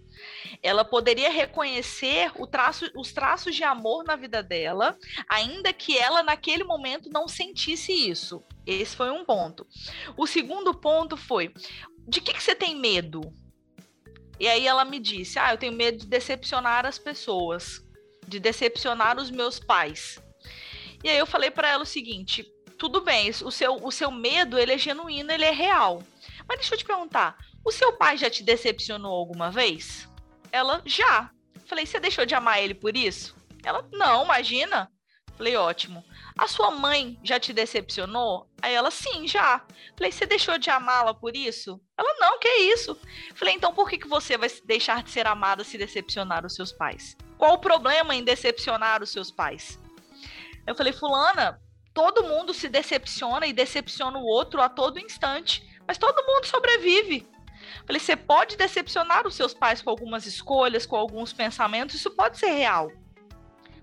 Ela 0.62 0.84
poderia 0.84 1.30
reconhecer 1.30 2.32
traço, 2.50 2.90
os 2.96 3.12
traços 3.12 3.56
de 3.56 3.64
amor 3.64 4.04
na 4.04 4.16
vida 4.16 4.42
dela, 4.44 4.98
ainda 5.30 5.74
que 5.74 5.98
ela 5.98 6.24
naquele 6.24 6.64
momento 6.64 7.10
não 7.10 7.28
sentisse 7.28 7.92
isso. 7.92 8.44
Esse 8.66 8.96
foi 8.96 9.12
um 9.12 9.26
ponto. 9.26 9.68
O 10.18 10.28
segundo 10.28 10.74
ponto 10.74 11.18
foi: 11.18 11.54
de 12.08 12.22
que, 12.22 12.34
que 12.34 12.44
você 12.44 12.56
tem 12.56 12.76
medo? 12.76 13.22
E 14.40 14.48
aí 14.48 14.66
ela 14.68 14.86
me 14.86 15.00
disse: 15.00 15.40
Ah, 15.40 15.54
eu 15.54 15.58
tenho 15.58 15.74
medo 15.74 16.00
de 16.00 16.08
decepcionar 16.08 16.86
as 16.86 16.98
pessoas, 16.98 17.84
de 18.28 18.40
decepcionar 18.40 19.20
os 19.20 19.30
meus 19.30 19.60
pais. 19.60 20.22
E 21.04 21.10
aí 21.10 21.18
eu 21.18 21.26
falei 21.26 21.52
para 21.52 21.70
ela 21.70 21.84
o 21.84 21.88
seguinte: 21.88 22.52
tudo 22.78 23.02
bem, 23.02 23.30
o 23.30 23.52
seu, 23.52 23.76
o 23.76 23.92
seu 23.92 24.10
medo 24.10 24.58
ele 24.58 24.74
é 24.74 24.78
genuíno, 24.78 25.32
ele 25.32 25.46
é 25.46 25.52
real. 25.52 26.02
Mas 26.48 26.60
deixa 26.60 26.74
eu 26.74 26.78
te 26.78 26.86
perguntar, 26.86 27.38
o 27.64 27.72
seu 27.72 27.94
pai 27.94 28.18
já 28.18 28.30
te 28.30 28.44
decepcionou 28.44 29.14
alguma 29.14 29.52
vez? 29.52 30.10
Ela, 30.52 30.82
já. 30.86 31.32
Falei, 31.66 31.86
você 31.86 32.00
deixou 32.00 32.26
de 32.26 32.36
amar 32.36 32.62
ele 32.62 32.74
por 32.74 32.96
isso? 32.96 33.36
Ela, 33.64 33.88
não, 33.92 34.24
imagina. 34.24 34.92
Falei, 35.38 35.56
ótimo. 35.56 36.04
A 36.38 36.48
sua 36.48 36.72
mãe 36.72 37.20
já 37.24 37.40
te 37.40 37.54
decepcionou? 37.54 38.48
Aí 38.62 38.74
ela, 38.74 38.92
sim, 38.92 39.28
já. 39.28 39.66
Falei, 39.98 40.12
você 40.12 40.26
deixou 40.26 40.58
de 40.58 40.70
amá-la 40.70 41.14
por 41.14 41.36
isso? 41.36 41.80
Ela, 41.98 42.14
não, 42.20 42.40
que 42.40 42.48
isso? 42.48 42.98
Falei, 43.36 43.56
então 43.56 43.74
por 43.74 43.90
que, 43.90 43.98
que 43.98 44.08
você 44.08 44.38
vai 44.38 44.50
deixar 44.66 45.04
de 45.04 45.12
ser 45.12 45.26
amada 45.26 45.64
se 45.64 45.78
decepcionar 45.78 46.46
os 46.46 46.56
seus 46.56 46.72
pais? 46.72 47.16
Qual 47.38 47.54
o 47.54 47.60
problema 47.60 48.16
em 48.16 48.24
decepcionar 48.24 49.02
os 49.02 49.12
seus 49.12 49.32
pais? 49.32 49.80
Eu 50.68 50.76
falei, 50.76 50.94
fulana, 50.94 51.60
todo 51.94 52.24
mundo 52.24 52.54
se 52.54 52.70
decepciona 52.70 53.48
e 53.48 53.54
decepciona 53.54 54.18
o 54.20 54.26
outro 54.26 54.62
a 54.62 54.70
todo 54.70 55.00
instante. 55.00 55.68
Mas 55.92 55.98
todo 55.98 56.26
mundo 56.26 56.46
sobrevive. 56.46 57.28
Falei, 57.86 58.00
você 58.00 58.16
pode 58.16 58.56
decepcionar 58.56 59.28
os 59.28 59.36
seus 59.36 59.54
pais 59.54 59.82
com 59.82 59.90
algumas 59.90 60.26
escolhas, 60.26 60.86
com 60.86 60.96
alguns 60.96 61.34
pensamentos, 61.34 61.98
isso 61.98 62.12
pode 62.12 62.40
ser 62.40 62.52
real. 62.52 62.90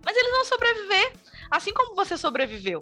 Mas 0.02 0.16
eles 0.16 0.30
vão 0.30 0.44
sobreviver, 0.46 1.12
assim 1.50 1.70
como 1.70 1.94
você 1.94 2.16
sobreviveu. 2.16 2.80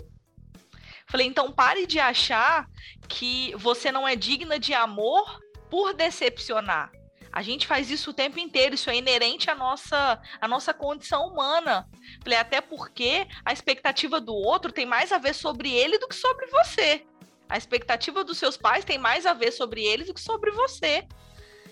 Falei, 1.09 1.27
então 1.27 1.51
pare 1.51 1.89
de 1.89 1.99
achar 1.99 2.69
que 3.09 3.53
você 3.57 3.91
não 3.91 4.07
é 4.07 4.15
digna 4.15 4.61
de 4.61 4.73
amor 4.73 5.41
por 5.69 5.93
decepcionar. 5.93 6.93
A 7.33 7.43
gente 7.43 7.67
faz 7.67 7.91
isso 7.91 8.11
o 8.11 8.15
tempo 8.15 8.39
inteiro, 8.39 8.77
isso 8.77 8.89
é 8.89 8.97
inerente 8.97 9.51
à 9.51 9.57
nossa, 9.57 10.23
à 10.41 10.47
nossa 10.47 10.73
condição 10.73 11.27
humana. 11.27 11.91
Falei, 12.23 12.39
até 12.39 12.61
porque 12.61 13.27
a 13.45 13.53
expectativa 13.53 14.21
do 14.21 14.37
outro 14.37 14.71
tem 14.71 14.87
mais 14.87 15.11
a 15.11 15.19
ver 15.19 15.35
sobre 15.35 15.73
ele 15.73 15.99
do 15.99 16.07
que 16.07 16.15
sobre 16.15 16.47
você. 16.47 17.05
A 17.49 17.57
expectativa 17.57 18.25
dos 18.25 18.39
seus 18.39 18.57
pais 18.57 18.85
tem 18.85 18.99
mais 18.99 19.27
a 19.27 19.33
ver 19.33 19.53
sobre 19.53 19.85
eles 19.85 20.07
do 20.07 20.15
que 20.15 20.21
sobre 20.21 20.51
você. 20.51 21.07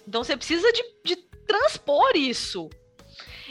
Então 0.07 0.23
você 0.23 0.37
precisa 0.37 0.71
de, 0.73 0.83
de 1.05 1.17
transpor 1.47 2.13
isso. 2.15 2.69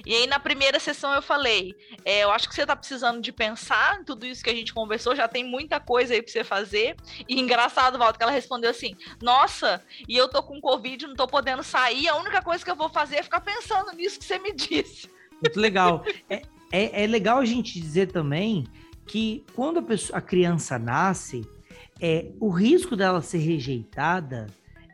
E 0.06 0.14
aí, 0.14 0.28
na 0.28 0.40
primeira 0.40 0.80
sessão, 0.80 1.14
eu 1.14 1.22
falei: 1.22 1.76
é, 2.04 2.24
eu 2.24 2.32
acho 2.32 2.48
que 2.50 2.56
você 2.56 2.62
está 2.62 2.76
precisando 2.76 3.22
de 3.22 3.32
pensar 3.32 4.00
em 4.00 4.04
tudo 4.04 4.26
isso 4.26 4.44
que 4.44 4.50
a 4.50 4.56
gente 4.56 4.74
conversou, 4.74 5.16
já 5.16 5.28
tem 5.28 5.44
muita 5.44 5.80
coisa 5.80 6.14
aí 6.14 6.22
para 6.22 6.32
você 6.32 6.44
fazer. 6.44 6.96
E 7.28 7.40
engraçado, 7.40 7.98
Walter, 7.98 8.18
que 8.18 8.24
ela 8.24 8.32
respondeu 8.32 8.70
assim: 8.70 8.96
Nossa, 9.22 9.84
e 10.08 10.18
eu 10.18 10.28
tô 10.28 10.42
com 10.42 10.60
Covid, 10.60 11.08
não 11.08 11.16
tô 11.16 11.28
podendo 11.28 11.64
sair, 11.64 12.08
a 12.08 12.16
única 12.16 12.42
coisa 12.42 12.64
que 12.64 12.72
eu 12.72 12.76
vou 12.76 12.90
fazer 12.90 13.18
é 13.18 13.24
ficar 13.24 13.42
pensando 13.42 13.92
nisso 13.94 14.20
que 14.20 14.26
você 14.26 14.40
me 14.40 14.52
disse. 14.56 15.10
Muito 15.42 15.60
legal. 15.60 16.04
é, 16.30 16.42
é, 16.72 17.04
é 17.04 17.08
legal 17.08 17.40
a 17.40 17.46
gente 17.46 17.80
dizer 17.80 18.12
também 18.12 18.66
que 19.06 19.46
quando 19.54 19.80
a, 19.80 19.84
pessoa, 19.84 20.18
a 20.18 20.22
criança 20.22 20.80
nasce, 20.80 21.48
é, 22.04 22.34
o 22.38 22.50
risco 22.50 22.98
dela 22.98 23.22
ser 23.22 23.38
rejeitada 23.38 24.48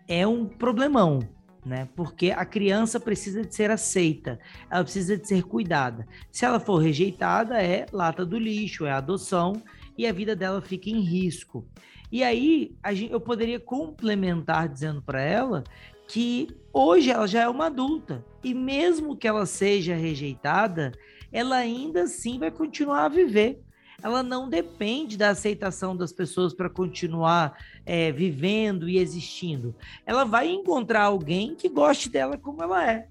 é 0.07 0.27
um 0.27 0.45
problemão 0.45 1.19
né? 1.65 1.89
Porque 1.95 2.31
a 2.31 2.45
criança 2.45 2.99
precisa 2.99 3.43
de 3.43 3.53
ser 3.53 3.69
aceita, 3.69 4.39
ela 4.71 4.83
precisa 4.83 5.17
de 5.17 5.27
ser 5.27 5.43
cuidada. 5.43 6.07
Se 6.31 6.45
ela 6.45 6.59
for 6.59 6.77
rejeitada, 6.77 7.61
é 7.61 7.85
lata 7.91 8.25
do 8.25 8.39
lixo, 8.39 8.85
é 8.85 8.91
adoção 8.91 9.61
e 9.97 10.07
a 10.07 10.13
vida 10.13 10.35
dela 10.35 10.61
fica 10.61 10.89
em 10.89 11.01
risco. 11.01 11.67
E 12.11 12.23
aí 12.23 12.75
gente, 12.93 13.11
eu 13.11 13.19
poderia 13.19 13.59
complementar 13.59 14.69
dizendo 14.69 15.01
para 15.01 15.21
ela 15.21 15.63
que 16.07 16.47
hoje 16.73 17.11
ela 17.11 17.27
já 17.27 17.41
é 17.41 17.49
uma 17.49 17.67
adulta 17.67 18.25
e 18.43 18.53
mesmo 18.53 19.15
que 19.15 19.27
ela 19.27 19.45
seja 19.45 19.95
rejeitada, 19.95 20.91
ela 21.31 21.57
ainda 21.57 22.03
assim 22.03 22.39
vai 22.39 22.49
continuar 22.49 23.05
a 23.05 23.09
viver 23.09 23.61
ela 24.01 24.23
não 24.23 24.49
depende 24.49 25.17
da 25.17 25.29
aceitação 25.29 25.95
das 25.95 26.11
pessoas 26.11 26.53
para 26.53 26.69
continuar 26.69 27.57
é, 27.85 28.11
vivendo 28.11 28.87
e 28.87 28.97
existindo. 28.97 29.75
Ela 30.05 30.23
vai 30.23 30.49
encontrar 30.49 31.03
alguém 31.03 31.55
que 31.55 31.69
goste 31.69 32.09
dela 32.09 32.37
como 32.37 32.63
ela 32.63 32.89
é. 32.89 33.07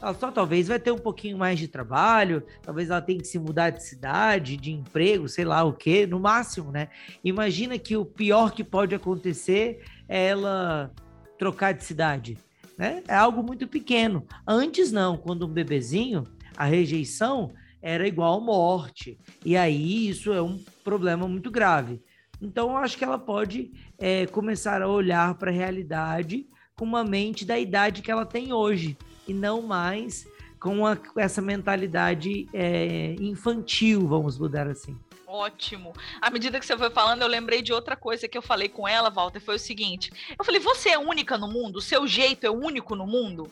Ela 0.00 0.14
só 0.14 0.32
talvez 0.32 0.66
vai 0.66 0.80
ter 0.80 0.90
um 0.90 0.98
pouquinho 0.98 1.38
mais 1.38 1.60
de 1.60 1.68
trabalho, 1.68 2.42
talvez 2.60 2.90
ela 2.90 3.00
tenha 3.00 3.20
que 3.20 3.26
se 3.26 3.38
mudar 3.38 3.70
de 3.70 3.84
cidade, 3.84 4.56
de 4.56 4.72
emprego, 4.72 5.28
sei 5.28 5.44
lá 5.44 5.62
o 5.62 5.72
que, 5.72 6.08
no 6.08 6.18
máximo, 6.18 6.72
né? 6.72 6.88
Imagina 7.22 7.78
que 7.78 7.96
o 7.96 8.04
pior 8.04 8.50
que 8.50 8.64
pode 8.64 8.96
acontecer 8.96 9.84
é 10.08 10.26
ela 10.26 10.90
trocar 11.38 11.72
de 11.72 11.84
cidade, 11.84 12.36
né? 12.76 13.04
É 13.06 13.14
algo 13.14 13.44
muito 13.44 13.68
pequeno. 13.68 14.26
Antes 14.44 14.90
não, 14.90 15.16
quando 15.16 15.46
um 15.46 15.50
bebezinho, 15.50 16.24
a 16.56 16.64
rejeição 16.64 17.52
era 17.82 18.06
igual 18.06 18.40
morte. 18.40 19.18
E 19.44 19.56
aí 19.56 20.08
isso 20.08 20.32
é 20.32 20.40
um 20.40 20.58
problema 20.84 21.26
muito 21.26 21.50
grave. 21.50 22.00
Então, 22.40 22.70
eu 22.70 22.76
acho 22.76 22.96
que 22.96 23.04
ela 23.04 23.18
pode 23.18 23.72
é, 23.98 24.26
começar 24.26 24.80
a 24.82 24.88
olhar 24.88 25.34
para 25.34 25.50
a 25.50 25.54
realidade 25.54 26.46
com 26.76 26.84
uma 26.84 27.04
mente 27.04 27.44
da 27.44 27.58
idade 27.58 28.02
que 28.02 28.10
ela 28.10 28.26
tem 28.26 28.52
hoje, 28.52 28.96
e 29.28 29.32
não 29.32 29.62
mais 29.62 30.26
com 30.58 30.86
a, 30.86 30.96
essa 31.16 31.40
mentalidade 31.40 32.48
é, 32.52 33.14
infantil, 33.20 34.08
vamos 34.08 34.38
mudar 34.38 34.66
assim. 34.66 34.98
Ótimo. 35.26 35.92
À 36.20 36.30
medida 36.30 36.58
que 36.60 36.66
você 36.66 36.76
foi 36.76 36.90
falando, 36.90 37.22
eu 37.22 37.28
lembrei 37.28 37.62
de 37.62 37.72
outra 37.72 37.96
coisa 37.96 38.28
que 38.28 38.36
eu 38.36 38.42
falei 38.42 38.68
com 38.68 38.86
ela, 38.86 39.08
Walter, 39.08 39.40
foi 39.40 39.56
o 39.56 39.58
seguinte. 39.58 40.10
Eu 40.38 40.44
falei, 40.44 40.60
você 40.60 40.90
é 40.90 40.98
única 40.98 41.38
no 41.38 41.48
mundo? 41.48 41.76
O 41.76 41.80
seu 41.80 42.06
jeito 42.06 42.46
é 42.46 42.50
único 42.50 42.94
no 42.94 43.06
mundo? 43.06 43.50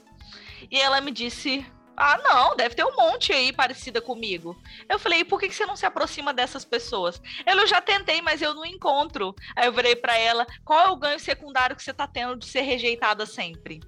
E 0.71 0.79
ela 0.79 1.01
me 1.01 1.11
disse, 1.11 1.65
ah, 2.02 2.16
não, 2.16 2.57
deve 2.57 2.75
ter 2.75 2.83
um 2.83 2.97
monte 2.97 3.30
aí 3.30 3.52
parecida 3.52 4.00
comigo. 4.00 4.59
Eu 4.88 4.99
falei, 4.99 5.23
por 5.23 5.38
que, 5.38 5.52
você 5.52 5.66
não 5.66 5.76
se 5.76 5.85
aproxima 5.85 6.33
dessas 6.33 6.64
pessoas? 6.64 7.21
Ela, 7.45 7.61
eu 7.61 7.66
já 7.66 7.78
tentei, 7.83 8.23
mas 8.23 8.40
eu 8.40 8.54
não 8.54 8.64
encontro. 8.64 9.35
Aí 9.54 9.66
eu 9.66 9.73
virei 9.73 9.95
para 9.95 10.16
ela, 10.16 10.47
qual 10.64 10.80
é 10.80 10.90
o 10.90 10.97
ganho 10.97 11.21
secundário 11.21 11.76
que 11.76 11.83
você 11.83 11.92
tá 11.92 12.07
tendo 12.07 12.37
de 12.37 12.47
ser 12.47 12.62
rejeitada 12.62 13.26
sempre? 13.26 13.80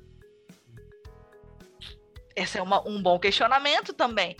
Esse 2.36 2.58
é 2.58 2.62
uma, 2.62 2.86
um 2.86 3.02
bom 3.02 3.18
questionamento 3.18 3.94
também. 3.94 4.36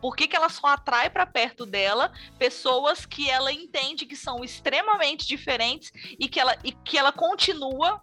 Por 0.00 0.16
que, 0.16 0.26
que 0.26 0.34
ela 0.34 0.48
só 0.48 0.68
atrai 0.68 1.10
para 1.10 1.26
perto 1.26 1.66
dela 1.66 2.10
pessoas 2.38 3.04
que 3.04 3.28
ela 3.28 3.52
entende 3.52 4.06
que 4.06 4.16
são 4.16 4.42
extremamente 4.42 5.26
diferentes 5.26 5.92
e 6.18 6.26
que 6.26 6.40
ela, 6.40 6.56
e 6.64 6.72
que 6.72 6.96
ela 6.96 7.12
continua 7.12 8.02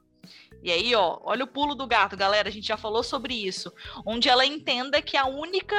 e 0.63 0.72
aí, 0.72 0.96
ó, 0.96 1.20
olha 1.24 1.43
o 1.43 1.48
pulo 1.48 1.75
do 1.75 1.86
gato, 1.86 2.15
galera. 2.15 2.48
A 2.48 2.51
gente 2.51 2.67
já 2.67 2.77
falou 2.77 3.03
sobre 3.03 3.34
isso. 3.34 3.72
Onde 4.05 4.29
ela 4.29 4.46
entenda 4.46 5.01
que 5.01 5.17
a 5.17 5.25
única 5.25 5.75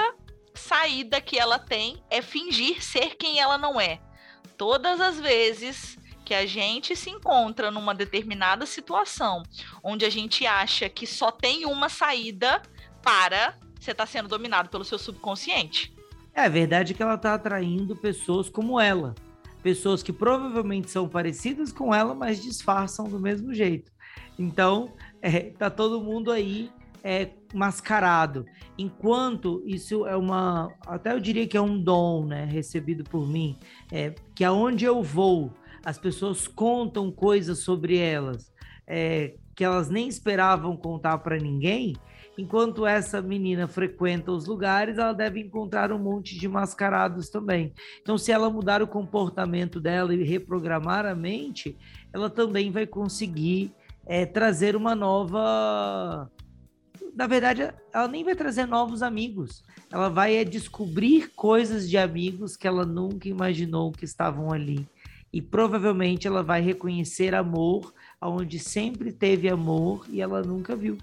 saída 0.54 1.20
que 1.20 1.38
ela 1.38 1.58
tem 1.58 2.02
é 2.10 2.20
fingir 2.20 2.84
ser 2.84 3.16
quem 3.16 3.40
ela 3.40 3.56
não 3.56 3.80
é. 3.80 4.00
Todas 4.58 5.00
as 5.00 5.18
vezes 5.18 5.98
que 6.24 6.34
a 6.34 6.46
gente 6.46 6.94
se 6.94 7.10
encontra 7.10 7.70
numa 7.70 7.94
determinada 7.94 8.64
situação 8.66 9.42
onde 9.82 10.04
a 10.04 10.10
gente 10.10 10.46
acha 10.46 10.88
que 10.88 11.06
só 11.06 11.30
tem 11.30 11.66
uma 11.66 11.88
saída 11.88 12.62
para 13.02 13.58
você 13.84 13.90
está 13.90 14.06
sendo 14.06 14.28
dominado 14.28 14.70
pelo 14.70 14.84
seu 14.84 14.98
subconsciente. 14.98 15.94
É 16.32 16.48
verdade 16.48 16.92
é 16.92 16.96
que 16.96 17.02
ela 17.02 17.14
está 17.14 17.34
atraindo 17.34 17.94
pessoas 17.94 18.48
como 18.48 18.80
ela. 18.80 19.14
Pessoas 19.62 20.02
que 20.02 20.12
provavelmente 20.12 20.90
são 20.90 21.06
parecidas 21.06 21.70
com 21.70 21.94
ela, 21.94 22.14
mas 22.14 22.42
disfarçam 22.42 23.06
do 23.06 23.20
mesmo 23.20 23.52
jeito. 23.52 23.92
Então, 24.38 24.92
é, 25.22 25.40
tá 25.50 25.70
todo 25.70 26.00
mundo 26.00 26.30
aí 26.30 26.70
é, 27.02 27.28
mascarado. 27.52 28.46
Enquanto 28.76 29.62
isso 29.66 30.06
é 30.06 30.16
uma, 30.16 30.72
até 30.86 31.12
eu 31.12 31.20
diria 31.20 31.46
que 31.46 31.56
é 31.56 31.60
um 31.60 31.78
dom, 31.78 32.26
né, 32.26 32.44
recebido 32.46 33.04
por 33.04 33.28
mim, 33.28 33.56
é, 33.92 34.14
que 34.34 34.42
aonde 34.42 34.84
eu 34.84 35.02
vou, 35.02 35.52
as 35.84 35.98
pessoas 35.98 36.48
contam 36.48 37.12
coisas 37.12 37.58
sobre 37.58 37.98
elas, 37.98 38.50
é, 38.86 39.34
que 39.54 39.62
elas 39.62 39.90
nem 39.90 40.08
esperavam 40.08 40.76
contar 40.76 41.18
para 41.18 41.36
ninguém. 41.36 41.94
Enquanto 42.36 42.84
essa 42.84 43.22
menina 43.22 43.68
frequenta 43.68 44.32
os 44.32 44.46
lugares, 44.46 44.98
ela 44.98 45.12
deve 45.12 45.38
encontrar 45.38 45.92
um 45.92 45.98
monte 45.98 46.36
de 46.36 46.48
mascarados 46.48 47.28
também. 47.28 47.72
Então, 48.02 48.18
se 48.18 48.32
ela 48.32 48.50
mudar 48.50 48.82
o 48.82 48.88
comportamento 48.88 49.78
dela 49.78 50.12
e 50.12 50.24
reprogramar 50.24 51.06
a 51.06 51.14
mente, 51.14 51.76
ela 52.12 52.28
também 52.28 52.72
vai 52.72 52.86
conseguir 52.88 53.72
é, 54.06 54.26
trazer 54.26 54.76
uma 54.76 54.94
nova. 54.94 56.30
Na 57.14 57.26
verdade, 57.26 57.72
ela 57.92 58.08
nem 58.08 58.24
vai 58.24 58.34
trazer 58.34 58.66
novos 58.66 59.02
amigos. 59.02 59.62
Ela 59.90 60.08
vai 60.08 60.36
é, 60.36 60.44
descobrir 60.44 61.32
coisas 61.34 61.88
de 61.88 61.96
amigos 61.96 62.56
que 62.56 62.66
ela 62.66 62.84
nunca 62.84 63.28
imaginou 63.28 63.92
que 63.92 64.04
estavam 64.04 64.52
ali. 64.52 64.86
E 65.32 65.42
provavelmente 65.42 66.26
ela 66.26 66.42
vai 66.42 66.60
reconhecer 66.60 67.34
amor 67.34 67.92
onde 68.20 68.58
sempre 68.58 69.12
teve 69.12 69.48
amor 69.48 70.06
e 70.08 70.20
ela 70.20 70.42
nunca 70.42 70.74
viu, 70.74 70.96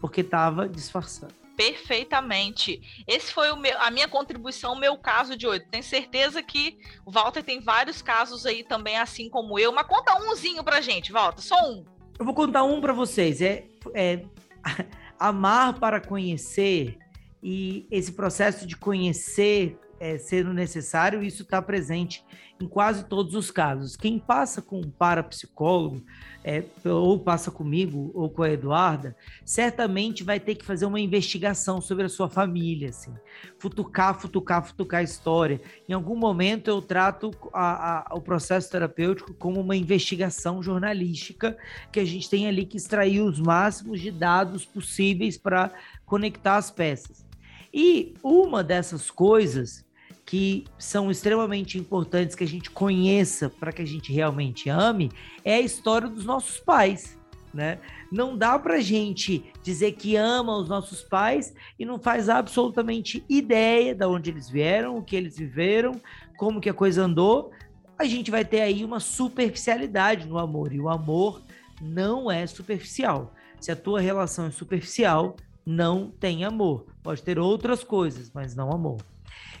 porque 0.00 0.20
estava 0.20 0.68
disfarçando 0.68 1.40
perfeitamente. 1.60 3.04
Esse 3.06 3.34
foi 3.34 3.54
meu, 3.54 3.78
a 3.82 3.90
minha 3.90 4.08
contribuição, 4.08 4.74
meu 4.74 4.96
caso 4.96 5.36
de 5.36 5.46
hoje. 5.46 5.66
Tenho 5.70 5.84
certeza 5.84 6.42
que 6.42 6.78
o 7.04 7.10
Walter 7.10 7.42
tem 7.42 7.60
vários 7.60 8.00
casos 8.00 8.46
aí 8.46 8.64
também, 8.64 8.96
assim 8.96 9.28
como 9.28 9.58
eu. 9.58 9.70
Mas 9.70 9.86
conta 9.86 10.16
umzinho 10.16 10.64
pra 10.64 10.80
gente, 10.80 11.12
Walter, 11.12 11.42
só 11.42 11.56
um. 11.70 11.84
Eu 12.20 12.26
vou 12.26 12.34
contar 12.34 12.64
um 12.64 12.82
para 12.82 12.92
vocês. 12.92 13.40
É, 13.40 13.64
é 13.94 14.24
amar 15.18 15.80
para 15.80 15.98
conhecer 15.98 16.98
e 17.42 17.86
esse 17.90 18.12
processo 18.12 18.66
de 18.66 18.76
conhecer 18.76 19.78
é, 20.00 20.16
sendo 20.16 20.54
necessário, 20.54 21.22
isso 21.22 21.42
está 21.42 21.60
presente 21.60 22.24
em 22.58 22.66
quase 22.66 23.04
todos 23.04 23.34
os 23.34 23.50
casos. 23.50 23.96
Quem 23.96 24.18
passa 24.18 24.62
com 24.62 24.80
um 24.80 24.90
parapsicólogo, 24.90 26.02
é, 26.42 26.64
ou 26.84 27.18
passa 27.18 27.50
comigo, 27.50 28.10
ou 28.14 28.30
com 28.30 28.42
a 28.42 28.50
Eduarda, 28.50 29.14
certamente 29.44 30.24
vai 30.24 30.40
ter 30.40 30.54
que 30.54 30.64
fazer 30.64 30.86
uma 30.86 31.00
investigação 31.00 31.82
sobre 31.82 32.06
a 32.06 32.08
sua 32.08 32.30
família, 32.30 32.88
assim. 32.88 33.12
Futucar, 33.58 34.18
futucar, 34.18 34.64
futucar 34.64 35.00
a 35.00 35.04
história. 35.04 35.60
Em 35.86 35.92
algum 35.92 36.16
momento 36.16 36.68
eu 36.68 36.80
trato 36.80 37.30
a, 37.52 38.12
a, 38.12 38.14
o 38.14 38.22
processo 38.22 38.70
terapêutico 38.70 39.34
como 39.34 39.60
uma 39.60 39.76
investigação 39.76 40.62
jornalística 40.62 41.58
que 41.92 42.00
a 42.00 42.04
gente 42.06 42.28
tem 42.28 42.46
ali 42.46 42.64
que 42.64 42.78
extrair 42.78 43.20
os 43.20 43.38
máximos 43.38 44.00
de 44.00 44.10
dados 44.10 44.64
possíveis 44.64 45.36
para 45.36 45.70
conectar 46.06 46.56
as 46.56 46.70
peças. 46.70 47.24
E 47.72 48.14
uma 48.22 48.64
dessas 48.64 49.10
coisas 49.10 49.84
que 50.30 50.64
são 50.78 51.10
extremamente 51.10 51.76
importantes 51.76 52.36
que 52.36 52.44
a 52.44 52.46
gente 52.46 52.70
conheça 52.70 53.50
para 53.50 53.72
que 53.72 53.82
a 53.82 53.84
gente 53.84 54.12
realmente 54.12 54.68
ame 54.68 55.10
é 55.44 55.56
a 55.56 55.60
história 55.60 56.08
dos 56.08 56.24
nossos 56.24 56.60
pais. 56.60 57.18
Né? 57.52 57.80
Não 58.12 58.38
dá 58.38 58.56
para 58.56 58.80
gente 58.80 59.52
dizer 59.60 59.90
que 59.90 60.14
ama 60.14 60.56
os 60.56 60.68
nossos 60.68 61.02
pais 61.02 61.52
e 61.76 61.84
não 61.84 61.98
faz 61.98 62.28
absolutamente 62.28 63.24
ideia 63.28 63.92
de 63.92 64.06
onde 64.06 64.30
eles 64.30 64.48
vieram, 64.48 64.96
o 64.96 65.02
que 65.02 65.16
eles 65.16 65.36
viveram, 65.36 66.00
como 66.36 66.60
que 66.60 66.70
a 66.70 66.74
coisa 66.74 67.02
andou. 67.02 67.50
A 67.98 68.04
gente 68.04 68.30
vai 68.30 68.44
ter 68.44 68.60
aí 68.60 68.84
uma 68.84 69.00
superficialidade 69.00 70.28
no 70.28 70.38
amor 70.38 70.72
e 70.72 70.78
o 70.78 70.88
amor 70.88 71.42
não 71.82 72.30
é 72.30 72.46
superficial. 72.46 73.34
Se 73.60 73.72
a 73.72 73.76
tua 73.76 74.00
relação 74.00 74.46
é 74.46 74.52
superficial, 74.52 75.34
não 75.66 76.08
tem 76.08 76.44
amor. 76.44 76.86
Pode 77.02 77.20
ter 77.20 77.36
outras 77.36 77.82
coisas, 77.82 78.30
mas 78.32 78.54
não 78.54 78.70
amor. 78.70 78.98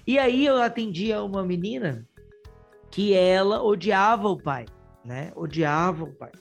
E 0.06 0.18
aí 0.18 0.46
eu 0.46 0.60
atendia 0.60 1.22
uma 1.22 1.44
menina 1.44 2.06
que 2.90 3.14
ela 3.14 3.62
odiava 3.62 4.28
o 4.28 4.36
pai, 4.36 4.66
né? 5.04 5.32
Odiava 5.36 6.04
o 6.04 6.12
pai. 6.12 6.32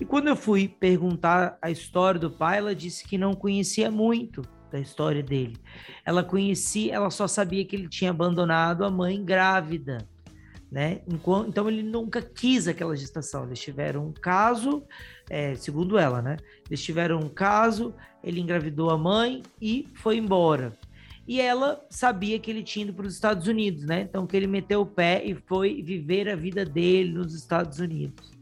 E 0.00 0.04
quando 0.04 0.28
eu 0.28 0.36
fui 0.36 0.68
perguntar 0.68 1.58
a 1.60 1.70
história 1.70 2.18
do 2.18 2.30
pai, 2.30 2.58
ela 2.58 2.74
disse 2.74 3.06
que 3.06 3.18
não 3.18 3.34
conhecia 3.34 3.90
muito 3.90 4.42
da 4.70 4.78
história 4.78 5.22
dele. 5.22 5.56
Ela 6.04 6.22
conhecia, 6.22 6.94
ela 6.94 7.10
só 7.10 7.26
sabia 7.26 7.64
que 7.64 7.76
ele 7.76 7.88
tinha 7.88 8.10
abandonado 8.10 8.84
a 8.84 8.90
mãe 8.90 9.22
grávida, 9.22 10.08
né? 10.70 11.02
Então 11.48 11.68
ele 11.68 11.82
nunca 11.82 12.22
quis 12.22 12.68
aquela 12.68 12.96
gestação. 12.96 13.44
Eles 13.44 13.60
tiveram 13.60 14.06
um 14.06 14.12
caso, 14.12 14.84
é, 15.28 15.54
segundo 15.56 15.98
ela, 15.98 16.22
né? 16.22 16.36
Eles 16.68 16.82
tiveram 16.82 17.18
um 17.18 17.28
caso, 17.28 17.94
ele 18.22 18.40
engravidou 18.40 18.90
a 18.90 18.96
mãe 18.96 19.42
e 19.60 19.88
foi 19.94 20.16
embora. 20.16 20.72
E 21.26 21.40
ela 21.40 21.84
sabia 21.90 22.38
que 22.38 22.50
ele 22.50 22.62
tinha 22.62 22.84
ido 22.84 22.94
para 22.94 23.06
os 23.06 23.14
Estados 23.14 23.46
Unidos, 23.46 23.84
né? 23.84 24.02
Então 24.02 24.26
que 24.26 24.36
ele 24.36 24.46
meteu 24.46 24.80
o 24.80 24.86
pé 24.86 25.22
e 25.24 25.34
foi 25.34 25.82
viver 25.82 26.28
a 26.28 26.36
vida 26.36 26.64
dele 26.64 27.12
nos 27.12 27.34
Estados 27.34 27.78
Unidos. 27.78 28.40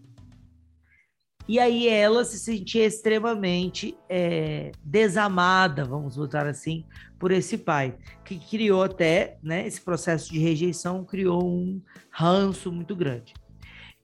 E 1.49 1.59
aí 1.59 1.89
ela 1.89 2.25
se 2.25 2.39
sentia 2.39 2.85
extremamente 2.85 3.97
é, 4.07 4.71
desamada, 4.85 5.83
vamos 5.83 6.15
botar 6.15 6.47
assim, 6.47 6.85
por 7.19 7.31
esse 7.31 7.57
pai, 7.57 7.97
que 8.23 8.39
criou 8.39 8.83
até, 8.83 9.39
né, 9.43 9.67
esse 9.67 9.81
processo 9.81 10.31
de 10.31 10.39
rejeição 10.39 11.05
criou 11.05 11.43
um 11.43 11.81
ranço 12.11 12.71
muito 12.71 12.95
grande. 12.95 13.33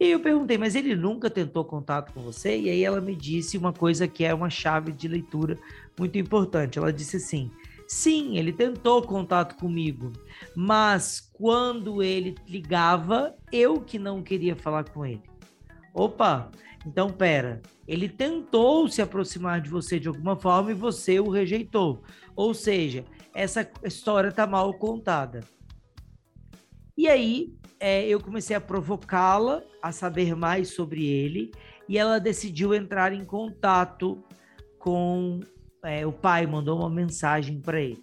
E 0.00 0.10
eu 0.10 0.20
perguntei, 0.20 0.58
mas 0.58 0.74
ele 0.74 0.96
nunca 0.96 1.30
tentou 1.30 1.64
contato 1.64 2.12
com 2.12 2.20
você? 2.20 2.58
E 2.58 2.68
aí 2.68 2.82
ela 2.82 3.00
me 3.00 3.14
disse 3.14 3.56
uma 3.56 3.72
coisa 3.72 4.08
que 4.08 4.24
é 4.24 4.34
uma 4.34 4.50
chave 4.50 4.90
de 4.90 5.06
leitura 5.06 5.56
muito 5.98 6.18
importante. 6.18 6.78
Ela 6.78 6.92
disse 6.92 7.16
assim: 7.18 7.50
sim, 7.86 8.36
ele 8.36 8.52
tentou 8.52 9.02
contato 9.02 9.56
comigo, 9.56 10.12
mas 10.54 11.30
quando 11.32 12.02
ele 12.02 12.34
ligava, 12.46 13.34
eu 13.52 13.80
que 13.80 13.98
não 13.98 14.22
queria 14.22 14.56
falar 14.56 14.88
com 14.88 15.04
ele. 15.04 15.22
Opa, 15.92 16.50
então, 16.86 17.08
pera, 17.08 17.62
ele 17.88 18.08
tentou 18.08 18.88
se 18.88 19.00
aproximar 19.00 19.60
de 19.60 19.70
você 19.70 19.98
de 19.98 20.08
alguma 20.08 20.36
forma 20.36 20.70
e 20.70 20.74
você 20.74 21.18
o 21.18 21.30
rejeitou. 21.30 22.02
Ou 22.36 22.52
seja, 22.52 23.04
essa 23.32 23.68
história 23.82 24.28
está 24.28 24.46
mal 24.46 24.74
contada. 24.74 25.40
E 26.96 27.08
aí, 27.08 27.54
é, 27.80 28.06
eu 28.06 28.20
comecei 28.20 28.54
a 28.54 28.60
provocá-la 28.60 29.62
a 29.82 29.92
saber 29.92 30.34
mais 30.36 30.68
sobre 30.68 31.06
ele 31.06 31.50
e 31.88 31.98
ela 31.98 32.18
decidiu 32.18 32.74
entrar 32.74 33.12
em 33.12 33.24
contato 33.24 34.22
com 34.78 35.40
é, 35.84 36.06
o 36.06 36.12
pai, 36.12 36.46
mandou 36.46 36.78
uma 36.80 36.90
mensagem 36.90 37.60
para 37.60 37.80
ele. 37.80 38.02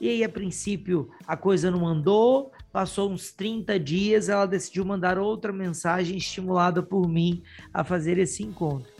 E 0.00 0.08
aí, 0.08 0.24
a 0.24 0.28
princípio, 0.28 1.10
a 1.26 1.36
coisa 1.36 1.70
não 1.70 1.86
andou, 1.86 2.52
Passou 2.78 3.10
uns 3.10 3.32
30 3.32 3.76
dias, 3.80 4.28
ela 4.28 4.46
decidiu 4.46 4.84
mandar 4.84 5.18
outra 5.18 5.52
mensagem 5.52 6.16
estimulada 6.16 6.82
por 6.82 7.08
mim 7.08 7.42
a 7.72 7.82
fazer 7.82 8.18
esse 8.18 8.42
encontro. 8.42 8.92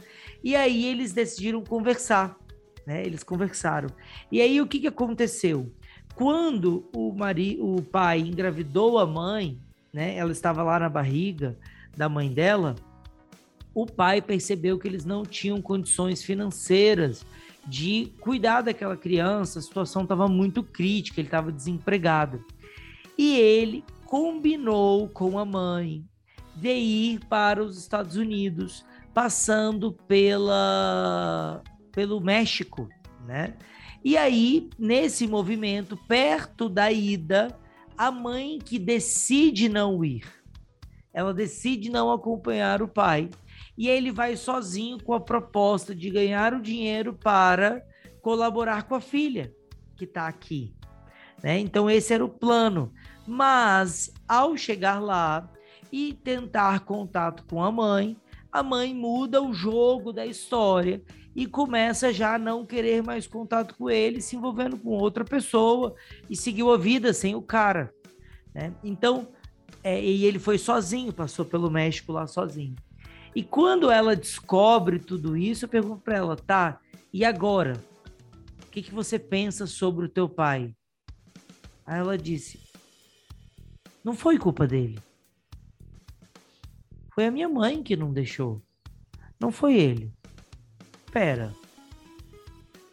E 0.43 0.55
aí 0.55 0.85
eles 0.85 1.13
decidiram 1.13 1.63
conversar, 1.63 2.35
né? 2.85 3.05
Eles 3.05 3.23
conversaram. 3.23 3.89
E 4.31 4.41
aí 4.41 4.59
o 4.59 4.67
que, 4.67 4.79
que 4.79 4.87
aconteceu? 4.87 5.71
Quando 6.15 6.89
o, 6.95 7.13
mari, 7.13 7.57
o 7.61 7.81
pai 7.81 8.19
engravidou 8.19 8.97
a 8.97 9.05
mãe, 9.05 9.59
né? 9.93 10.15
Ela 10.17 10.31
estava 10.31 10.63
lá 10.63 10.79
na 10.79 10.89
barriga 10.89 11.57
da 11.95 12.09
mãe 12.09 12.29
dela. 12.29 12.75
O 13.73 13.85
pai 13.85 14.19
percebeu 14.19 14.79
que 14.79 14.87
eles 14.87 15.05
não 15.05 15.23
tinham 15.23 15.61
condições 15.61 16.23
financeiras 16.23 17.23
de 17.67 18.11
cuidar 18.19 18.61
daquela 18.61 18.97
criança, 18.97 19.59
a 19.59 19.61
situação 19.61 20.03
estava 20.03 20.27
muito 20.27 20.63
crítica, 20.63 21.19
ele 21.19 21.27
estava 21.27 21.51
desempregado. 21.51 22.43
E 23.17 23.37
ele 23.37 23.83
combinou 24.05 25.07
com 25.09 25.37
a 25.37 25.45
mãe 25.45 26.03
de 26.55 26.73
ir 26.73 27.19
para 27.25 27.63
os 27.63 27.77
Estados 27.77 28.15
Unidos, 28.15 28.85
passando 29.13 29.91
pela 29.91 31.61
pelo 31.91 32.21
México, 32.21 32.87
né? 33.25 33.55
E 34.03 34.15
aí, 34.15 34.69
nesse 34.77 35.27
movimento, 35.27 35.97
perto 36.07 36.69
da 36.69 36.91
ida, 36.91 37.57
a 37.97 38.09
mãe 38.09 38.57
que 38.57 38.79
decide 38.79 39.67
não 39.67 40.03
ir, 40.05 40.23
ela 41.13 41.33
decide 41.33 41.89
não 41.89 42.11
acompanhar 42.11 42.81
o 42.81 42.87
pai, 42.87 43.29
e 43.79 43.87
ele 43.87 44.11
vai 44.11 44.35
sozinho 44.35 45.01
com 45.01 45.13
a 45.13 45.21
proposta 45.21 45.95
de 45.95 46.09
ganhar 46.09 46.53
o 46.53 46.61
dinheiro 46.61 47.13
para 47.13 47.81
colaborar 48.21 48.83
com 48.83 48.93
a 48.93 48.99
filha 48.99 49.55
que 49.95 50.03
está 50.03 50.27
aqui. 50.27 50.75
Né? 51.41 51.59
Então, 51.59 51.89
esse 51.89 52.13
era 52.13 52.25
o 52.25 52.27
plano. 52.27 52.91
Mas 53.25 54.13
ao 54.27 54.57
chegar 54.57 54.99
lá 54.99 55.49
e 55.89 56.11
tentar 56.11 56.81
contato 56.81 57.45
com 57.49 57.63
a 57.63 57.71
mãe, 57.71 58.17
a 58.51 58.61
mãe 58.61 58.93
muda 58.93 59.41
o 59.41 59.53
jogo 59.53 60.11
da 60.11 60.25
história 60.25 61.01
e 61.33 61.45
começa 61.45 62.11
já 62.11 62.35
a 62.35 62.39
não 62.39 62.65
querer 62.65 63.01
mais 63.01 63.27
contato 63.27 63.75
com 63.77 63.89
ele, 63.89 64.19
se 64.19 64.35
envolvendo 64.35 64.77
com 64.77 64.89
outra 64.89 65.23
pessoa 65.23 65.95
e 66.29 66.35
seguiu 66.35 66.69
a 66.69 66.77
vida 66.77 67.13
sem 67.13 67.33
o 67.33 67.41
cara. 67.41 67.93
Né? 68.53 68.73
Então, 68.83 69.29
é, 69.81 70.03
e 70.03 70.25
ele 70.25 70.37
foi 70.37 70.57
sozinho, 70.57 71.13
passou 71.13 71.45
pelo 71.45 71.71
México 71.71 72.11
lá 72.11 72.27
sozinho. 72.27 72.75
E 73.35 73.43
quando 73.43 73.91
ela 73.91 74.15
descobre 74.15 74.99
tudo 74.99 75.37
isso, 75.37 75.65
eu 75.65 75.69
pergunto 75.69 76.01
para 76.01 76.17
ela, 76.17 76.35
tá, 76.35 76.79
e 77.13 77.23
agora? 77.23 77.81
O 78.63 78.71
que, 78.71 78.81
que 78.81 78.93
você 78.93 79.17
pensa 79.17 79.65
sobre 79.67 80.05
o 80.05 80.09
teu 80.09 80.27
pai? 80.27 80.73
Aí 81.85 81.99
ela 81.99 82.17
disse, 82.17 82.59
não 84.03 84.13
foi 84.13 84.37
culpa 84.37 84.67
dele. 84.67 84.99
Foi 87.13 87.25
a 87.25 87.31
minha 87.31 87.49
mãe 87.49 87.83
que 87.83 87.95
não 87.95 88.13
deixou. 88.13 88.61
Não 89.39 89.51
foi 89.51 89.75
ele. 89.75 90.13
Pera. 91.11 91.53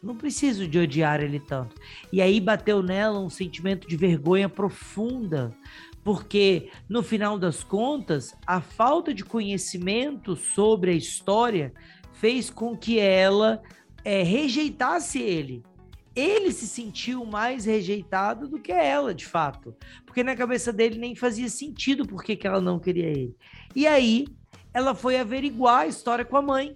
Não 0.02 0.16
preciso 0.16 0.66
de 0.66 0.78
odiar 0.78 1.20
ele 1.20 1.40
tanto. 1.40 1.74
E 2.12 2.22
aí 2.22 2.40
bateu 2.40 2.82
nela 2.82 3.18
um 3.18 3.30
sentimento 3.30 3.88
de 3.88 3.96
vergonha 3.96 4.48
profunda, 4.48 5.52
porque 6.06 6.70
no 6.88 7.02
final 7.02 7.36
das 7.36 7.64
contas, 7.64 8.32
a 8.46 8.60
falta 8.60 9.12
de 9.12 9.24
conhecimento 9.24 10.36
sobre 10.36 10.92
a 10.92 10.94
história 10.94 11.74
fez 12.12 12.48
com 12.48 12.76
que 12.76 13.00
ela 13.00 13.60
é, 14.04 14.22
rejeitasse 14.22 15.20
ele 15.20 15.64
ele 16.14 16.50
se 16.52 16.66
sentiu 16.66 17.26
mais 17.26 17.66
rejeitado 17.66 18.48
do 18.48 18.58
que 18.58 18.72
ela, 18.72 19.14
de 19.14 19.26
fato. 19.26 19.76
Porque 20.06 20.24
na 20.24 20.34
cabeça 20.34 20.72
dele 20.72 20.96
nem 20.96 21.14
fazia 21.14 21.48
sentido 21.50 22.06
porque 22.06 22.34
que 22.34 22.46
ela 22.46 22.58
não 22.58 22.78
queria 22.78 23.08
ele. 23.08 23.36
E 23.74 23.86
aí, 23.86 24.26
ela 24.72 24.94
foi 24.94 25.18
averiguar 25.18 25.80
a 25.80 25.86
história 25.86 26.24
com 26.24 26.38
a 26.38 26.40
mãe. 26.40 26.72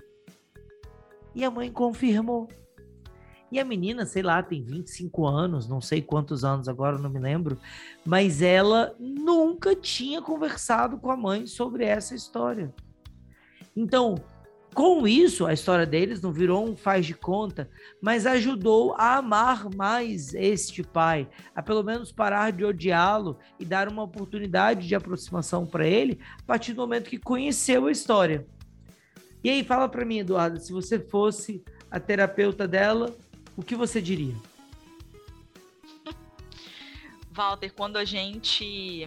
E 1.34 1.42
a 1.42 1.50
mãe 1.50 1.72
confirmou. 1.72 2.48
E 3.50 3.58
a 3.58 3.64
menina, 3.64 4.06
sei 4.06 4.22
lá, 4.22 4.42
tem 4.42 4.62
25 4.62 5.26
anos, 5.26 5.68
não 5.68 5.80
sei 5.80 6.00
quantos 6.00 6.44
anos 6.44 6.68
agora, 6.68 6.98
não 6.98 7.10
me 7.10 7.18
lembro, 7.18 7.58
mas 8.04 8.42
ela 8.42 8.94
nunca 8.98 9.74
tinha 9.74 10.22
conversado 10.22 10.98
com 10.98 11.10
a 11.10 11.16
mãe 11.16 11.46
sobre 11.46 11.84
essa 11.84 12.14
história. 12.14 12.72
Então, 13.76 14.14
com 14.72 15.06
isso, 15.06 15.46
a 15.46 15.52
história 15.52 15.84
deles 15.84 16.22
não 16.22 16.32
virou 16.32 16.64
um 16.64 16.76
faz 16.76 17.04
de 17.04 17.14
conta, 17.14 17.68
mas 18.00 18.24
ajudou 18.24 18.94
a 18.96 19.16
amar 19.16 19.68
mais 19.74 20.32
este 20.32 20.84
pai, 20.84 21.28
a 21.54 21.60
pelo 21.60 21.82
menos 21.82 22.12
parar 22.12 22.52
de 22.52 22.64
odiá-lo 22.64 23.36
e 23.58 23.64
dar 23.64 23.88
uma 23.88 24.04
oportunidade 24.04 24.86
de 24.86 24.94
aproximação 24.94 25.66
para 25.66 25.86
ele 25.86 26.20
a 26.38 26.42
partir 26.44 26.72
do 26.72 26.82
momento 26.82 27.10
que 27.10 27.18
conheceu 27.18 27.86
a 27.86 27.90
história. 27.90 28.46
E 29.42 29.50
aí, 29.50 29.64
fala 29.64 29.88
para 29.88 30.04
mim, 30.04 30.18
Eduardo, 30.18 30.60
se 30.60 30.72
você 30.72 31.00
fosse 31.00 31.64
a 31.90 31.98
terapeuta 31.98 32.68
dela, 32.68 33.12
o 33.60 33.62
que 33.62 33.76
você 33.76 34.00
diria? 34.00 34.34
Walter, 37.30 37.70
quando 37.74 37.98
a 37.98 38.06
gente 38.06 39.06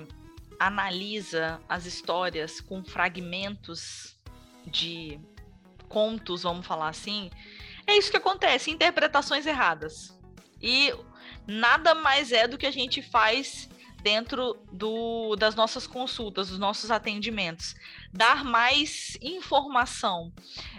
analisa 0.60 1.60
as 1.68 1.88
histórias 1.88 2.62
com 2.62 2.84
fragmentos 2.84 4.16
de 4.68 5.20
contos, 5.90 6.44
vamos 6.44 6.68
falar 6.68 6.90
assim, 6.90 7.32
é 7.88 7.98
isso 7.98 8.12
que 8.12 8.18
acontece, 8.18 8.70
interpretações 8.70 9.48
erradas. 9.48 10.16
E 10.62 10.94
nada 11.48 11.96
mais 11.96 12.32
é 12.32 12.48
do 12.48 12.58
que 12.58 12.68
a 12.68 12.72
gente 12.72 13.02
faz 13.02 13.68
dentro 14.04 14.58
do, 14.70 15.36
das 15.38 15.56
nossas 15.56 15.88
consultas, 15.88 16.50
dos 16.50 16.60
nossos 16.60 16.92
atendimentos. 16.92 17.74
Dar 18.12 18.44
mais 18.44 19.18
informação, 19.22 20.32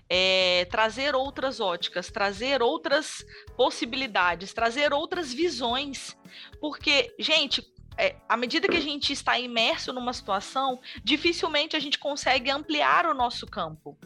é, 0.08 0.66
trazer 0.66 1.14
outras 1.14 1.58
óticas, 1.58 2.10
trazer 2.10 2.62
outras 2.62 3.24
possibilidades, 3.56 4.52
trazer 4.52 4.92
outras 4.92 5.32
visões. 5.32 6.16
Porque, 6.60 7.14
gente, 7.18 7.66
é, 7.96 8.16
à 8.28 8.36
medida 8.36 8.68
que 8.68 8.76
a 8.76 8.80
gente 8.80 9.14
está 9.14 9.38
imerso 9.38 9.90
numa 9.90 10.12
situação, 10.12 10.78
dificilmente 11.02 11.74
a 11.74 11.80
gente 11.80 11.98
consegue 11.98 12.50
ampliar 12.50 13.06
o 13.06 13.14
nosso 13.14 13.46
campo. 13.46 13.96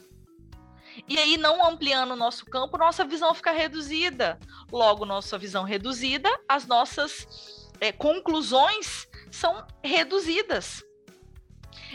E 1.09 1.19
aí, 1.19 1.37
não 1.37 1.65
ampliando 1.65 2.13
o 2.13 2.17
nosso 2.17 2.47
campo, 2.47 2.79
nossa 2.79 3.05
visão 3.05 3.35
fica 3.35 3.51
reduzida. 3.51 4.39
Logo, 4.71 5.05
nossa 5.05 5.37
visão 5.37 5.65
reduzida, 5.65 6.29
as 6.49 6.67
nossas 6.67 7.69
é, 7.81 7.93
conclusões 7.93 9.08
são 9.31 9.67
reduzidas. 9.83 10.85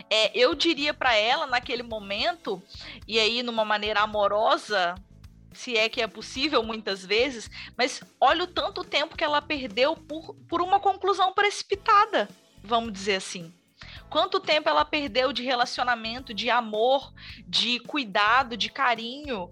É, 0.10 0.38
eu 0.38 0.56
diria 0.56 0.94
para 0.94 1.16
ela 1.16 1.46
naquele 1.48 1.84
momento, 1.84 2.62
e 3.08 3.20
aí 3.20 3.44
numa 3.44 3.64
maneira 3.64 4.02
amorosa, 4.02 4.96
se 5.54 5.78
é 5.78 5.88
que 5.88 6.02
é 6.02 6.08
possível 6.08 6.64
muitas 6.64 7.06
vezes, 7.06 7.50
mas 7.78 8.02
olha 8.20 8.44
o 8.44 8.48
tanto 8.48 8.84
tempo 8.84 9.16
que 9.16 9.24
ela 9.24 9.42
perdeu 9.42 9.96
por, 9.96 10.36
por 10.48 10.62
uma 10.62 10.80
conclusão 10.80 11.34
precipitada, 11.34 12.28
vamos 12.64 12.92
dizer 12.92 13.16
assim. 13.16 13.54
Quanto 14.10 14.40
tempo 14.40 14.70
ela 14.70 14.86
perdeu 14.86 15.34
de 15.34 15.44
relacionamento, 15.44 16.34
de 16.34 16.50
amor, 16.50 17.14
de 17.48 17.80
cuidado, 17.80 18.56
de 18.56 18.70
carinho, 18.70 19.50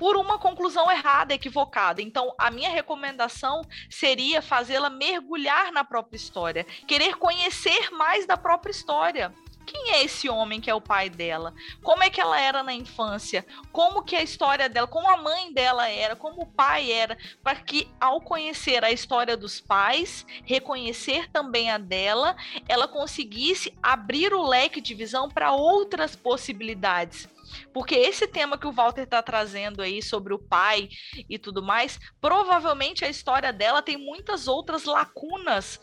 por 0.00 0.16
uma 0.16 0.38
conclusão 0.38 0.90
errada, 0.90 1.34
equivocada. 1.34 2.00
Então, 2.00 2.34
a 2.38 2.50
minha 2.50 2.70
recomendação 2.70 3.60
seria 3.90 4.40
fazê-la 4.40 4.88
mergulhar 4.88 5.70
na 5.70 5.84
própria 5.84 6.16
história, 6.16 6.64
querer 6.88 7.18
conhecer 7.18 7.90
mais 7.90 8.24
da 8.24 8.38
própria 8.38 8.70
história. 8.70 9.30
Quem 9.66 9.92
é 9.92 10.02
esse 10.02 10.26
homem 10.26 10.58
que 10.58 10.70
é 10.70 10.74
o 10.74 10.80
pai 10.80 11.10
dela? 11.10 11.52
Como 11.82 12.02
é 12.02 12.08
que 12.08 12.18
ela 12.18 12.40
era 12.40 12.62
na 12.62 12.72
infância? 12.72 13.46
Como 13.70 14.02
que 14.02 14.16
a 14.16 14.22
história 14.22 14.70
dela, 14.70 14.86
como 14.86 15.08
a 15.08 15.18
mãe 15.18 15.52
dela 15.52 15.86
era, 15.86 16.16
como 16.16 16.42
o 16.42 16.46
pai 16.46 16.90
era, 16.90 17.18
para 17.42 17.56
que 17.56 17.86
ao 18.00 18.22
conhecer 18.22 18.82
a 18.82 18.90
história 18.90 19.36
dos 19.36 19.60
pais, 19.60 20.24
reconhecer 20.46 21.30
também 21.30 21.70
a 21.70 21.76
dela, 21.76 22.34
ela 22.66 22.88
conseguisse 22.88 23.72
abrir 23.82 24.32
o 24.32 24.42
leque 24.42 24.80
de 24.80 24.94
visão 24.94 25.28
para 25.28 25.52
outras 25.52 26.16
possibilidades. 26.16 27.28
Porque 27.72 27.94
esse 27.94 28.26
tema 28.26 28.58
que 28.58 28.66
o 28.66 28.72
Walter 28.72 29.02
está 29.02 29.22
trazendo 29.22 29.82
aí 29.82 30.02
sobre 30.02 30.34
o 30.34 30.38
pai 30.38 30.88
e 31.28 31.38
tudo 31.38 31.62
mais, 31.62 31.98
provavelmente 32.20 33.04
a 33.04 33.08
história 33.08 33.52
dela 33.52 33.82
tem 33.82 33.96
muitas 33.96 34.48
outras 34.48 34.84
lacunas 34.84 35.80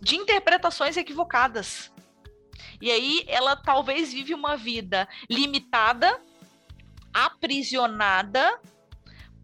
de 0.00 0.16
interpretações 0.16 0.96
equivocadas. 0.96 1.92
E 2.80 2.90
aí 2.90 3.24
ela 3.28 3.56
talvez 3.56 4.12
vive 4.12 4.34
uma 4.34 4.56
vida 4.56 5.08
limitada, 5.30 6.20
aprisionada, 7.12 8.60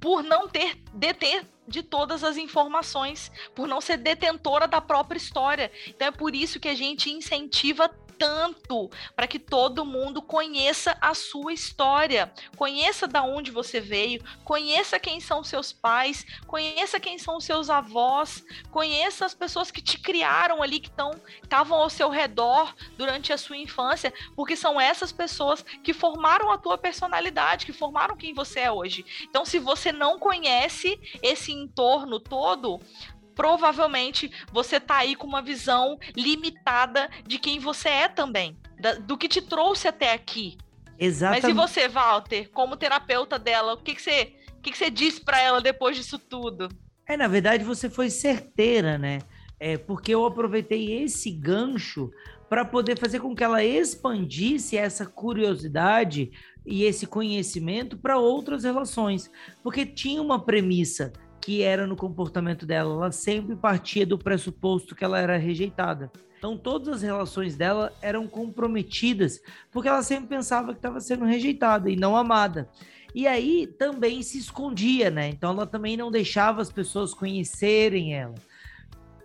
por 0.01 0.23
não 0.23 0.49
ter 0.49 0.77
deter 0.93 1.47
de 1.67 1.83
todas 1.83 2.25
as 2.25 2.37
informações, 2.37 3.31
por 3.55 3.69
não 3.69 3.81
ser 3.81 3.99
detentora 3.99 4.67
da 4.67 4.81
própria 4.81 5.19
história. 5.19 5.71
Então 5.87 6.09
é 6.09 6.11
por 6.11 6.35
isso 6.35 6.59
que 6.59 6.69
a 6.69 6.75
gente 6.75 7.11
incentiva 7.11 7.91
tanto 8.18 8.90
para 9.14 9.26
que 9.26 9.38
todo 9.38 9.87
mundo 9.87 10.20
conheça 10.20 10.96
a 11.00 11.14
sua 11.14 11.52
história, 11.52 12.33
conheça 12.57 13.07
da 13.07 13.22
onde 13.22 13.50
você 13.50 13.81
veio, 13.81 14.22
conheça 14.44 14.98
quem 14.98 15.20
são 15.20 15.44
seus 15.44 15.72
pais, 15.72 16.26
conheça 16.46 16.98
quem 16.98 17.18
são 17.18 17.40
seus 17.40 17.70
avós, 17.70 18.44
conheça 18.70 19.24
as 19.24 19.35
pessoas 19.35 19.70
que 19.70 19.81
te 19.81 19.98
criaram 19.98 20.62
ali 20.62 20.81
que 20.81 20.90
estavam 21.42 21.78
ao 21.78 21.88
seu 21.88 22.09
redor 22.11 22.74
durante 22.96 23.33
a 23.33 23.38
sua 23.38 23.57
infância, 23.57 24.12
porque 24.35 24.57
são 24.57 24.81
essas 24.81 25.12
pessoas 25.12 25.62
que 25.62 25.92
formaram 25.92 26.50
a 26.50 26.59
tua 26.59 26.76
personalidade, 26.76 27.66
que 27.66 27.72
formaram 27.72 28.16
quem 28.16 28.35
você 28.35 28.61
é 28.61 28.72
hoje. 28.72 29.04
Então, 29.22 29.44
se 29.44 29.59
você 29.59 29.92
não 29.92 30.18
conhece 30.18 30.98
esse 31.22 31.52
entorno 31.52 32.18
todo, 32.18 32.81
provavelmente 33.38 34.33
você 34.53 34.81
tá 34.81 34.96
aí 34.96 35.14
com 35.14 35.24
uma 35.24 35.40
visão 35.40 35.96
limitada 36.16 37.09
de 37.24 37.38
quem 37.38 37.61
você 37.61 37.88
é 37.88 38.09
também, 38.09 38.59
da, 38.81 38.94
do 38.94 39.16
que 39.16 39.29
te 39.29 39.40
trouxe 39.40 39.87
até 39.87 40.12
aqui. 40.12 40.59
Exatamente. 40.98 41.42
Mas 41.44 41.53
e 41.53 41.55
você, 41.55 41.88
Walter, 41.88 42.51
como 42.51 42.77
terapeuta 42.77 43.38
dela, 43.38 43.74
o 43.74 43.77
que, 43.77 43.94
que 43.94 44.03
você, 44.03 44.35
o 44.59 44.61
que, 44.61 44.72
que 44.72 44.77
você 44.77 44.90
disse 44.90 45.20
para 45.20 45.40
ela 45.40 45.61
depois 45.61 45.96
disso 45.96 46.18
tudo? 46.18 46.68
É, 47.07 47.16
na 47.16 47.29
verdade, 47.29 47.62
você 47.62 47.88
foi 47.88 48.11
certeira, 48.11 48.98
né? 48.98 49.20
É, 49.61 49.79
porque 49.79 50.12
eu 50.12 50.27
aproveitei 50.27 51.01
esse 51.01 51.31
gancho 51.31 52.11
para 52.48 52.64
poder 52.64 52.98
fazer 52.98 53.20
com 53.20 53.37
que 53.37 53.44
ela 53.44 53.62
expandisse 53.62 54.77
essa 54.77 55.07
curiosidade 55.07 56.33
e 56.66 56.83
esse 56.83 57.07
conhecimento 57.07 57.96
para 57.96 58.18
outras 58.18 58.64
relações, 58.64 59.31
porque 59.62 59.87
tinha 59.87 60.20
uma 60.20 60.44
premissa 60.44 61.12
que 61.48 61.62
era 61.62 61.87
no 61.87 61.96
comportamento 61.96 62.66
dela. 62.66 62.92
Ela 62.92 63.11
sempre 63.11 63.56
partia 63.56 64.04
do 64.04 64.18
pressuposto 64.18 64.94
que 64.94 65.02
ela 65.02 65.18
era 65.18 65.38
rejeitada. 65.38 66.12
Então, 66.37 66.58
todas 66.58 66.96
as 66.96 67.00
relações 67.00 67.56
dela 67.56 67.90
eram 68.02 68.28
comprometidas, 68.28 69.40
porque 69.70 69.88
ela 69.88 70.02
sempre 70.02 70.28
pensava 70.28 70.72
que 70.72 70.78
estava 70.78 71.00
sendo 71.00 71.24
rejeitada 71.24 71.88
e 71.88 71.96
não 71.96 72.18
amada. 72.18 72.68
E 73.14 73.26
aí 73.26 73.66
também 73.66 74.22
se 74.22 74.37
escondia, 74.37 75.11
né? 75.11 75.30
Então, 75.30 75.52
ela 75.52 75.66
também 75.66 75.96
não 75.96 76.11
deixava 76.11 76.61
as 76.61 76.70
pessoas 76.70 77.14
conhecerem 77.14 78.14
ela. 78.14 78.34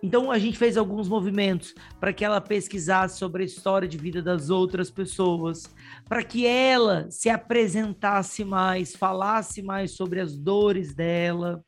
Então, 0.02 0.30
a 0.30 0.38
gente 0.38 0.56
fez 0.56 0.78
alguns 0.78 1.06
movimentos 1.06 1.74
para 2.00 2.10
que 2.10 2.24
ela 2.24 2.40
pesquisasse 2.40 3.18
sobre 3.18 3.42
a 3.42 3.46
história 3.46 3.86
de 3.86 3.98
vida 3.98 4.22
das 4.22 4.48
outras 4.48 4.90
pessoas, 4.90 5.64
para 6.08 6.24
que 6.24 6.46
ela 6.46 7.06
se 7.10 7.28
apresentasse 7.28 8.46
mais, 8.46 8.96
falasse 8.96 9.60
mais 9.60 9.90
sobre 9.90 10.20
as 10.20 10.34
dores 10.34 10.94
dela. 10.94 11.62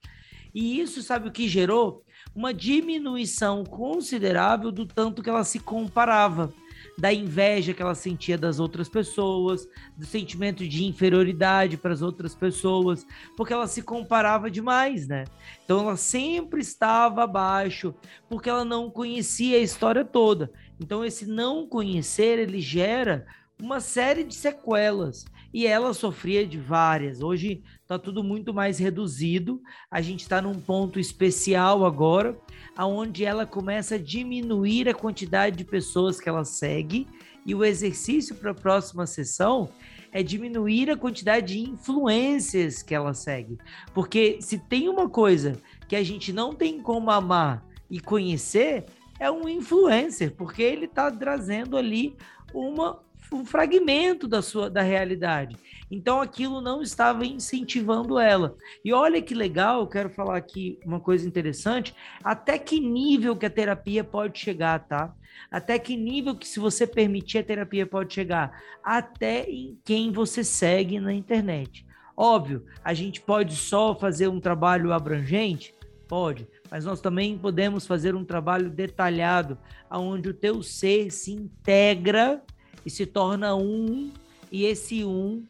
E 0.57 0.81
isso, 0.81 1.03
sabe 1.03 1.29
o 1.29 1.31
que 1.31 1.47
gerou? 1.47 2.03
Uma 2.35 2.55
diminuição 2.55 3.63
considerável 3.63 4.73
do 4.73 4.87
tanto 4.87 5.23
que 5.23 5.29
ela 5.29 5.45
se 5.45 5.61
comparava, 5.61 6.51
da 6.99 7.13
inveja 7.13 7.75
que 7.75 7.83
ela 7.83 7.95
sentia 7.95 8.39
das 8.39 8.59
outras 8.59 8.89
pessoas, 8.89 9.69
do 9.99 10.07
sentimento 10.07 10.67
de 10.67 10.87
inferioridade 10.87 11.77
para 11.77 11.93
as 11.93 12.01
outras 12.01 12.35
pessoas, 12.35 13.07
porque 13.37 13.53
ela 13.53 13.67
se 13.67 13.83
comparava 13.83 14.51
demais, 14.51 15.07
né? 15.07 15.25
Então 15.63 15.81
ela 15.81 15.97
sempre 15.99 16.63
estava 16.63 17.25
abaixo, 17.25 17.95
porque 18.27 18.49
ela 18.49 18.65
não 18.65 18.91
conhecia 18.91 19.59
a 19.59 19.63
história 19.63 20.07
toda. 20.07 20.51
Então 20.81 21.05
esse 21.05 21.27
não 21.27 21.69
conhecer, 21.69 22.39
ele 22.39 22.63
gera 22.63 23.27
uma 23.61 23.79
série 23.79 24.25
de 24.25 24.35
sequelas 24.35 25.27
e 25.53 25.67
ela 25.67 25.93
sofria 25.93 26.47
de 26.47 26.59
várias. 26.59 27.21
Hoje 27.21 27.63
está 27.87 28.01
tudo 28.01 28.25
muito 28.25 28.53
mais 28.53 28.79
reduzido. 28.81 29.63
A 29.89 30.03
gente 30.03 30.23
está 30.23 30.43
num 30.43 30.61
ponto 30.61 30.99
especial 30.99 31.87
agora, 31.87 32.37
aonde 32.77 33.25
ela 33.25 33.47
começa 33.47 33.95
a 33.95 33.99
diminuir 33.99 34.89
a 34.89 34.95
quantidade 34.95 35.57
de 35.57 35.65
pessoas 35.65 36.21
que 36.21 36.29
ela 36.29 36.45
segue 36.45 37.07
e 37.47 37.55
o 37.55 37.65
exercício 37.65 38.35
para 38.35 38.51
a 38.51 38.55
próxima 38.55 39.07
sessão 39.07 39.71
é 40.11 40.21
diminuir 40.21 40.91
a 40.91 40.97
quantidade 40.97 41.55
de 41.55 41.61
influências 41.61 42.83
que 42.83 42.93
ela 42.93 43.15
segue. 43.15 43.57
Porque 43.95 44.39
se 44.41 44.59
tem 44.59 44.89
uma 44.89 45.09
coisa 45.09 45.57
que 45.87 45.95
a 45.95 46.03
gente 46.03 46.33
não 46.33 46.53
tem 46.53 46.81
como 46.81 47.09
amar 47.13 47.65
e 47.89 48.01
conhecer, 48.01 48.87
é 49.21 49.31
um 49.31 49.49
influencer, 49.49 50.35
porque 50.35 50.61
ele 50.61 50.87
está 50.87 51.09
trazendo 51.09 51.77
ali 51.77 52.17
uma 52.53 52.99
um 53.33 53.45
fragmento 53.45 54.29
da 54.29 54.41
sua 54.43 54.71
da 54.71 54.83
realidade. 54.83 55.57
Então 55.91 56.21
aquilo 56.21 56.61
não 56.61 56.83
estava 56.83 57.25
incentivando 57.25 58.19
ela. 58.19 58.57
E 58.85 58.93
olha 58.93 59.23
que 59.23 59.35
legal, 59.35 59.81
eu 59.81 59.87
quero 59.87 60.11
falar 60.11 60.37
aqui 60.37 60.79
uma 60.85 61.01
coisa 61.01 61.27
interessante, 61.27 61.95
até 62.23 62.59
que 62.59 62.81
nível 62.81 63.37
que 63.37 63.47
a 63.47 63.51
terapia 63.51 64.03
pode 64.03 64.39
chegar, 64.39 64.81
tá? 64.81 65.15
Até 65.51 65.79
que 65.79 65.97
nível 65.97 66.35
que 66.35 66.47
se 66.47 66.59
você 66.59 66.87
permitir 66.87 67.39
a 67.39 67.43
terapia 67.43 67.87
pode 67.87 68.15
chegar, 68.15 68.61
até 68.83 69.45
em 69.49 69.79
quem 69.85 70.11
você 70.11 70.43
segue 70.43 70.99
na 70.99 71.13
internet. 71.13 71.87
Óbvio, 72.17 72.65
a 72.83 72.95
gente 72.95 73.21
pode 73.21 73.55
só 73.55 73.95
fazer 73.95 74.29
um 74.29 74.41
trabalho 74.41 74.93
abrangente, 74.93 75.75
pode, 76.09 76.49
mas 76.71 76.85
nós 76.85 77.01
também 77.01 77.37
podemos 77.37 77.87
fazer 77.87 78.15
um 78.15 78.25
trabalho 78.25 78.71
detalhado, 78.71 79.59
aonde 79.91 80.31
o 80.31 80.35
teu 80.35 80.63
ser 80.63 81.11
se 81.11 81.33
integra 81.33 82.43
e 82.87 82.91
se 82.91 83.05
torna 83.05 83.57
um, 83.57 84.13
e 84.51 84.65
esse 84.65 85.05
um 85.05 85.45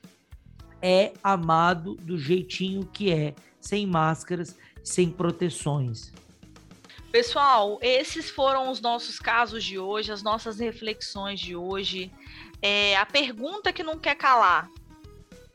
é 0.81 1.13
amado 1.23 1.95
do 1.97 2.19
jeitinho 2.19 2.87
que 2.87 3.13
é, 3.13 3.35
sem 3.61 3.87
máscaras, 3.87 4.57
sem 4.83 5.11
proteções. 5.11 6.13
Pessoal, 7.13 7.79
esses 7.83 8.31
foram 8.31 8.71
os 8.71 8.81
nossos 8.81 9.19
casos 9.19 9.63
de 9.63 9.79
hoje, 9.79 10.11
as 10.11 10.23
nossas 10.23 10.59
reflexões 10.59 11.39
de 11.39 11.55
hoje. 11.55 12.11
É, 12.63 12.97
a 12.97 13.05
pergunta 13.05 13.73
que 13.73 13.83
não 13.83 13.99
quer 13.99 14.15
calar: 14.17 14.71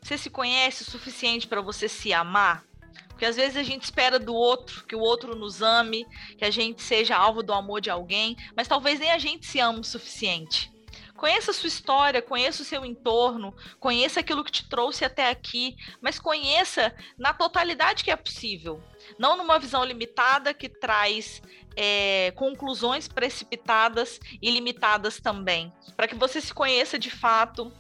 você 0.02 0.18
se 0.18 0.30
conhece 0.30 0.84
o 0.84 0.86
suficiente 0.86 1.48
para 1.48 1.62
você 1.62 1.90
se 1.90 2.14
amar? 2.14 2.64
Porque 3.10 3.26
às 3.26 3.36
vezes 3.36 3.58
a 3.58 3.64
gente 3.64 3.84
espera 3.84 4.20
do 4.20 4.34
outro, 4.34 4.84
que 4.86 4.96
o 4.96 5.00
outro 5.00 5.36
nos 5.36 5.62
ame, 5.62 6.06
que 6.38 6.46
a 6.46 6.52
gente 6.52 6.82
seja 6.82 7.16
alvo 7.16 7.44
do 7.44 7.54
amor 7.54 7.82
de 7.82 7.90
alguém, 7.90 8.36
mas 8.56 8.68
talvez 8.68 9.00
nem 9.00 9.12
a 9.12 9.20
gente 9.20 9.46
se 9.46 9.60
ama 9.60 9.80
o 9.80 9.84
suficiente. 9.84 10.72
Conheça 11.22 11.52
a 11.52 11.54
sua 11.54 11.68
história, 11.68 12.20
conheça 12.20 12.64
o 12.64 12.66
seu 12.66 12.84
entorno, 12.84 13.56
conheça 13.80 14.22
aquilo 14.22 14.44
que 14.44 14.52
te 14.52 14.68
trouxe 14.68 15.06
até 15.06 15.30
aqui, 15.30 15.76
mas 16.02 16.18
conheça 16.18 16.96
na 17.16 17.32
totalidade 17.32 18.04
que 18.04 18.10
é 18.10 18.16
possível. 18.16 18.82
Não 19.20 19.38
numa 19.38 19.60
visão 19.60 19.86
limitada 19.86 20.52
que 20.52 20.68
traz 20.68 21.40
é, 21.76 22.32
conclusões 22.32 23.08
precipitadas 23.08 24.20
e 24.42 24.50
limitadas 24.50 25.20
também. 25.20 25.72
Para 25.96 26.08
que 26.08 26.16
você 26.16 26.42
se 26.42 26.52
conheça 26.52 26.98
de 26.98 27.12
fato, 27.12 27.72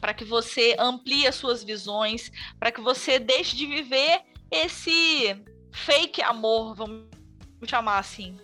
para 0.00 0.12
que 0.12 0.24
você 0.24 0.74
amplie 0.76 1.28
as 1.28 1.36
suas 1.36 1.62
visões, 1.62 2.32
para 2.58 2.72
que 2.72 2.80
você 2.80 3.20
deixe 3.20 3.54
de 3.54 3.66
viver 3.66 4.20
esse 4.50 5.40
fake 5.70 6.20
amor, 6.22 6.74
vamos 6.74 7.06
chamar 7.68 7.98
assim, 8.00 8.36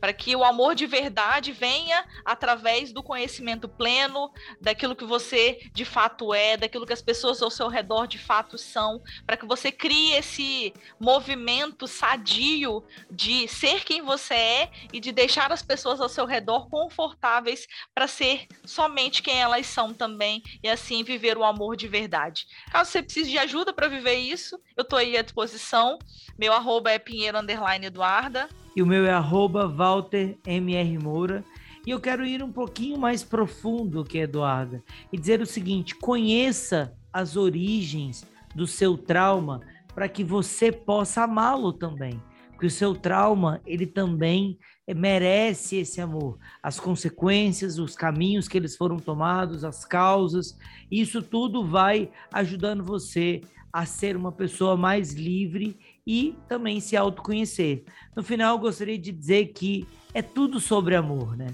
para 0.00 0.12
que 0.12 0.34
o 0.36 0.44
amor 0.44 0.74
de 0.74 0.86
verdade 0.86 1.52
venha 1.52 2.04
através 2.24 2.92
do 2.92 3.02
conhecimento 3.02 3.68
pleno, 3.68 4.30
daquilo 4.60 4.96
que 4.96 5.04
você 5.04 5.60
de 5.72 5.84
fato 5.84 6.34
é, 6.34 6.56
daquilo 6.56 6.86
que 6.86 6.92
as 6.92 7.02
pessoas 7.02 7.42
ao 7.42 7.50
seu 7.50 7.68
redor 7.68 8.06
de 8.06 8.18
fato 8.18 8.58
são, 8.58 9.02
para 9.26 9.36
que 9.36 9.46
você 9.46 9.70
crie 9.72 10.12
esse 10.14 10.72
movimento 10.98 11.86
sadio 11.86 12.84
de 13.10 13.48
ser 13.48 13.84
quem 13.84 14.02
você 14.02 14.34
é 14.34 14.70
e 14.92 15.00
de 15.00 15.12
deixar 15.12 15.52
as 15.52 15.62
pessoas 15.62 16.00
ao 16.00 16.08
seu 16.08 16.26
redor 16.26 16.68
confortáveis 16.68 17.66
para 17.94 18.06
ser 18.06 18.46
somente 18.64 19.22
quem 19.22 19.40
elas 19.40 19.66
são 19.66 19.92
também 19.92 20.42
e 20.62 20.68
assim 20.68 21.02
viver 21.02 21.36
o 21.36 21.44
amor 21.44 21.76
de 21.76 21.88
verdade. 21.88 22.46
Caso 22.70 22.90
você 22.90 23.02
precise 23.02 23.30
de 23.30 23.38
ajuda 23.38 23.72
para 23.72 23.88
viver 23.88 24.16
isso, 24.16 24.60
eu 24.76 24.82
estou 24.82 24.98
aí 24.98 25.16
à 25.16 25.22
disposição. 25.22 25.98
Meu 26.38 26.52
arroba 26.52 26.90
é 26.90 26.98
Pinheiro 26.98 27.38
Eduarda. 27.82 28.48
E 28.76 28.82
o 28.82 28.86
meu 28.86 29.06
é 29.06 29.10
arroba 29.10 29.66
Walter 29.66 30.36
MR 30.46 30.98
Moura. 30.98 31.42
E 31.86 31.90
eu 31.90 31.98
quero 31.98 32.26
ir 32.26 32.42
um 32.42 32.52
pouquinho 32.52 32.98
mais 32.98 33.24
profundo 33.24 34.04
que 34.04 34.18
Eduarda 34.18 34.84
e 35.10 35.16
dizer 35.16 35.40
o 35.40 35.46
seguinte: 35.46 35.94
conheça 35.94 36.94
as 37.10 37.36
origens 37.36 38.26
do 38.54 38.66
seu 38.66 38.98
trauma 38.98 39.62
para 39.94 40.10
que 40.10 40.22
você 40.22 40.70
possa 40.70 41.22
amá-lo 41.22 41.72
também. 41.72 42.20
Porque 42.50 42.66
o 42.66 42.70
seu 42.70 42.94
trauma, 42.94 43.62
ele 43.66 43.86
também 43.86 44.58
merece 44.94 45.76
esse 45.76 46.00
amor. 46.00 46.38
As 46.62 46.78
consequências, 46.78 47.78
os 47.78 47.94
caminhos 47.94 48.46
que 48.46 48.58
eles 48.58 48.76
foram 48.76 48.98
tomados, 48.98 49.64
as 49.64 49.86
causas, 49.86 50.56
isso 50.90 51.22
tudo 51.22 51.66
vai 51.66 52.10
ajudando 52.32 52.84
você 52.84 53.40
a 53.72 53.84
ser 53.84 54.16
uma 54.16 54.32
pessoa 54.32 54.76
mais 54.76 55.12
livre 55.12 55.78
e 56.06 56.36
também 56.48 56.78
se 56.80 56.96
autoconhecer. 56.96 57.84
No 58.14 58.22
final, 58.22 58.58
gostaria 58.58 58.98
de 58.98 59.10
dizer 59.10 59.46
que 59.46 59.86
é 60.14 60.22
tudo 60.22 60.60
sobre 60.60 60.94
amor, 60.94 61.36
né? 61.36 61.48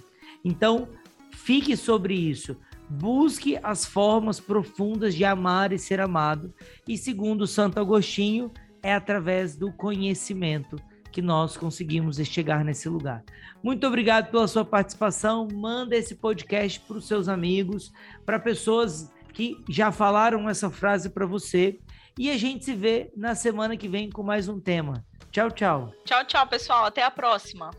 Então, 0.44 0.88
fique 1.32 1.76
sobre 1.76 2.14
isso. 2.14 2.56
Busque 2.88 3.58
as 3.62 3.86
formas 3.86 4.38
profundas 4.38 5.14
de 5.14 5.24
amar 5.24 5.72
e 5.72 5.78
ser 5.78 6.00
amado. 6.00 6.52
E 6.86 6.98
segundo 6.98 7.46
Santo 7.46 7.80
Agostinho, 7.80 8.52
é 8.82 8.92
através 8.92 9.56
do 9.56 9.72
conhecimento 9.72 10.76
que 11.10 11.22
nós 11.22 11.56
conseguimos 11.56 12.16
chegar 12.16 12.64
nesse 12.64 12.88
lugar. 12.88 13.22
Muito 13.62 13.86
obrigado 13.86 14.30
pela 14.30 14.48
sua 14.48 14.64
participação. 14.64 15.46
Manda 15.52 15.94
esse 15.94 16.16
podcast 16.16 16.80
para 16.80 16.96
os 16.96 17.06
seus 17.06 17.28
amigos, 17.28 17.92
para 18.26 18.38
pessoas 18.38 19.12
que 19.32 19.62
já 19.68 19.92
falaram 19.92 20.48
essa 20.48 20.70
frase 20.70 21.10
para 21.10 21.26
você. 21.26 21.78
E 22.18 22.30
a 22.30 22.36
gente 22.36 22.64
se 22.64 22.74
vê 22.74 23.10
na 23.16 23.34
semana 23.34 23.76
que 23.76 23.88
vem 23.88 24.10
com 24.10 24.22
mais 24.22 24.48
um 24.48 24.60
tema. 24.60 25.04
Tchau, 25.30 25.50
tchau. 25.50 25.92
Tchau, 26.04 26.24
tchau, 26.24 26.46
pessoal. 26.46 26.84
Até 26.84 27.02
a 27.02 27.10
próxima. 27.10 27.70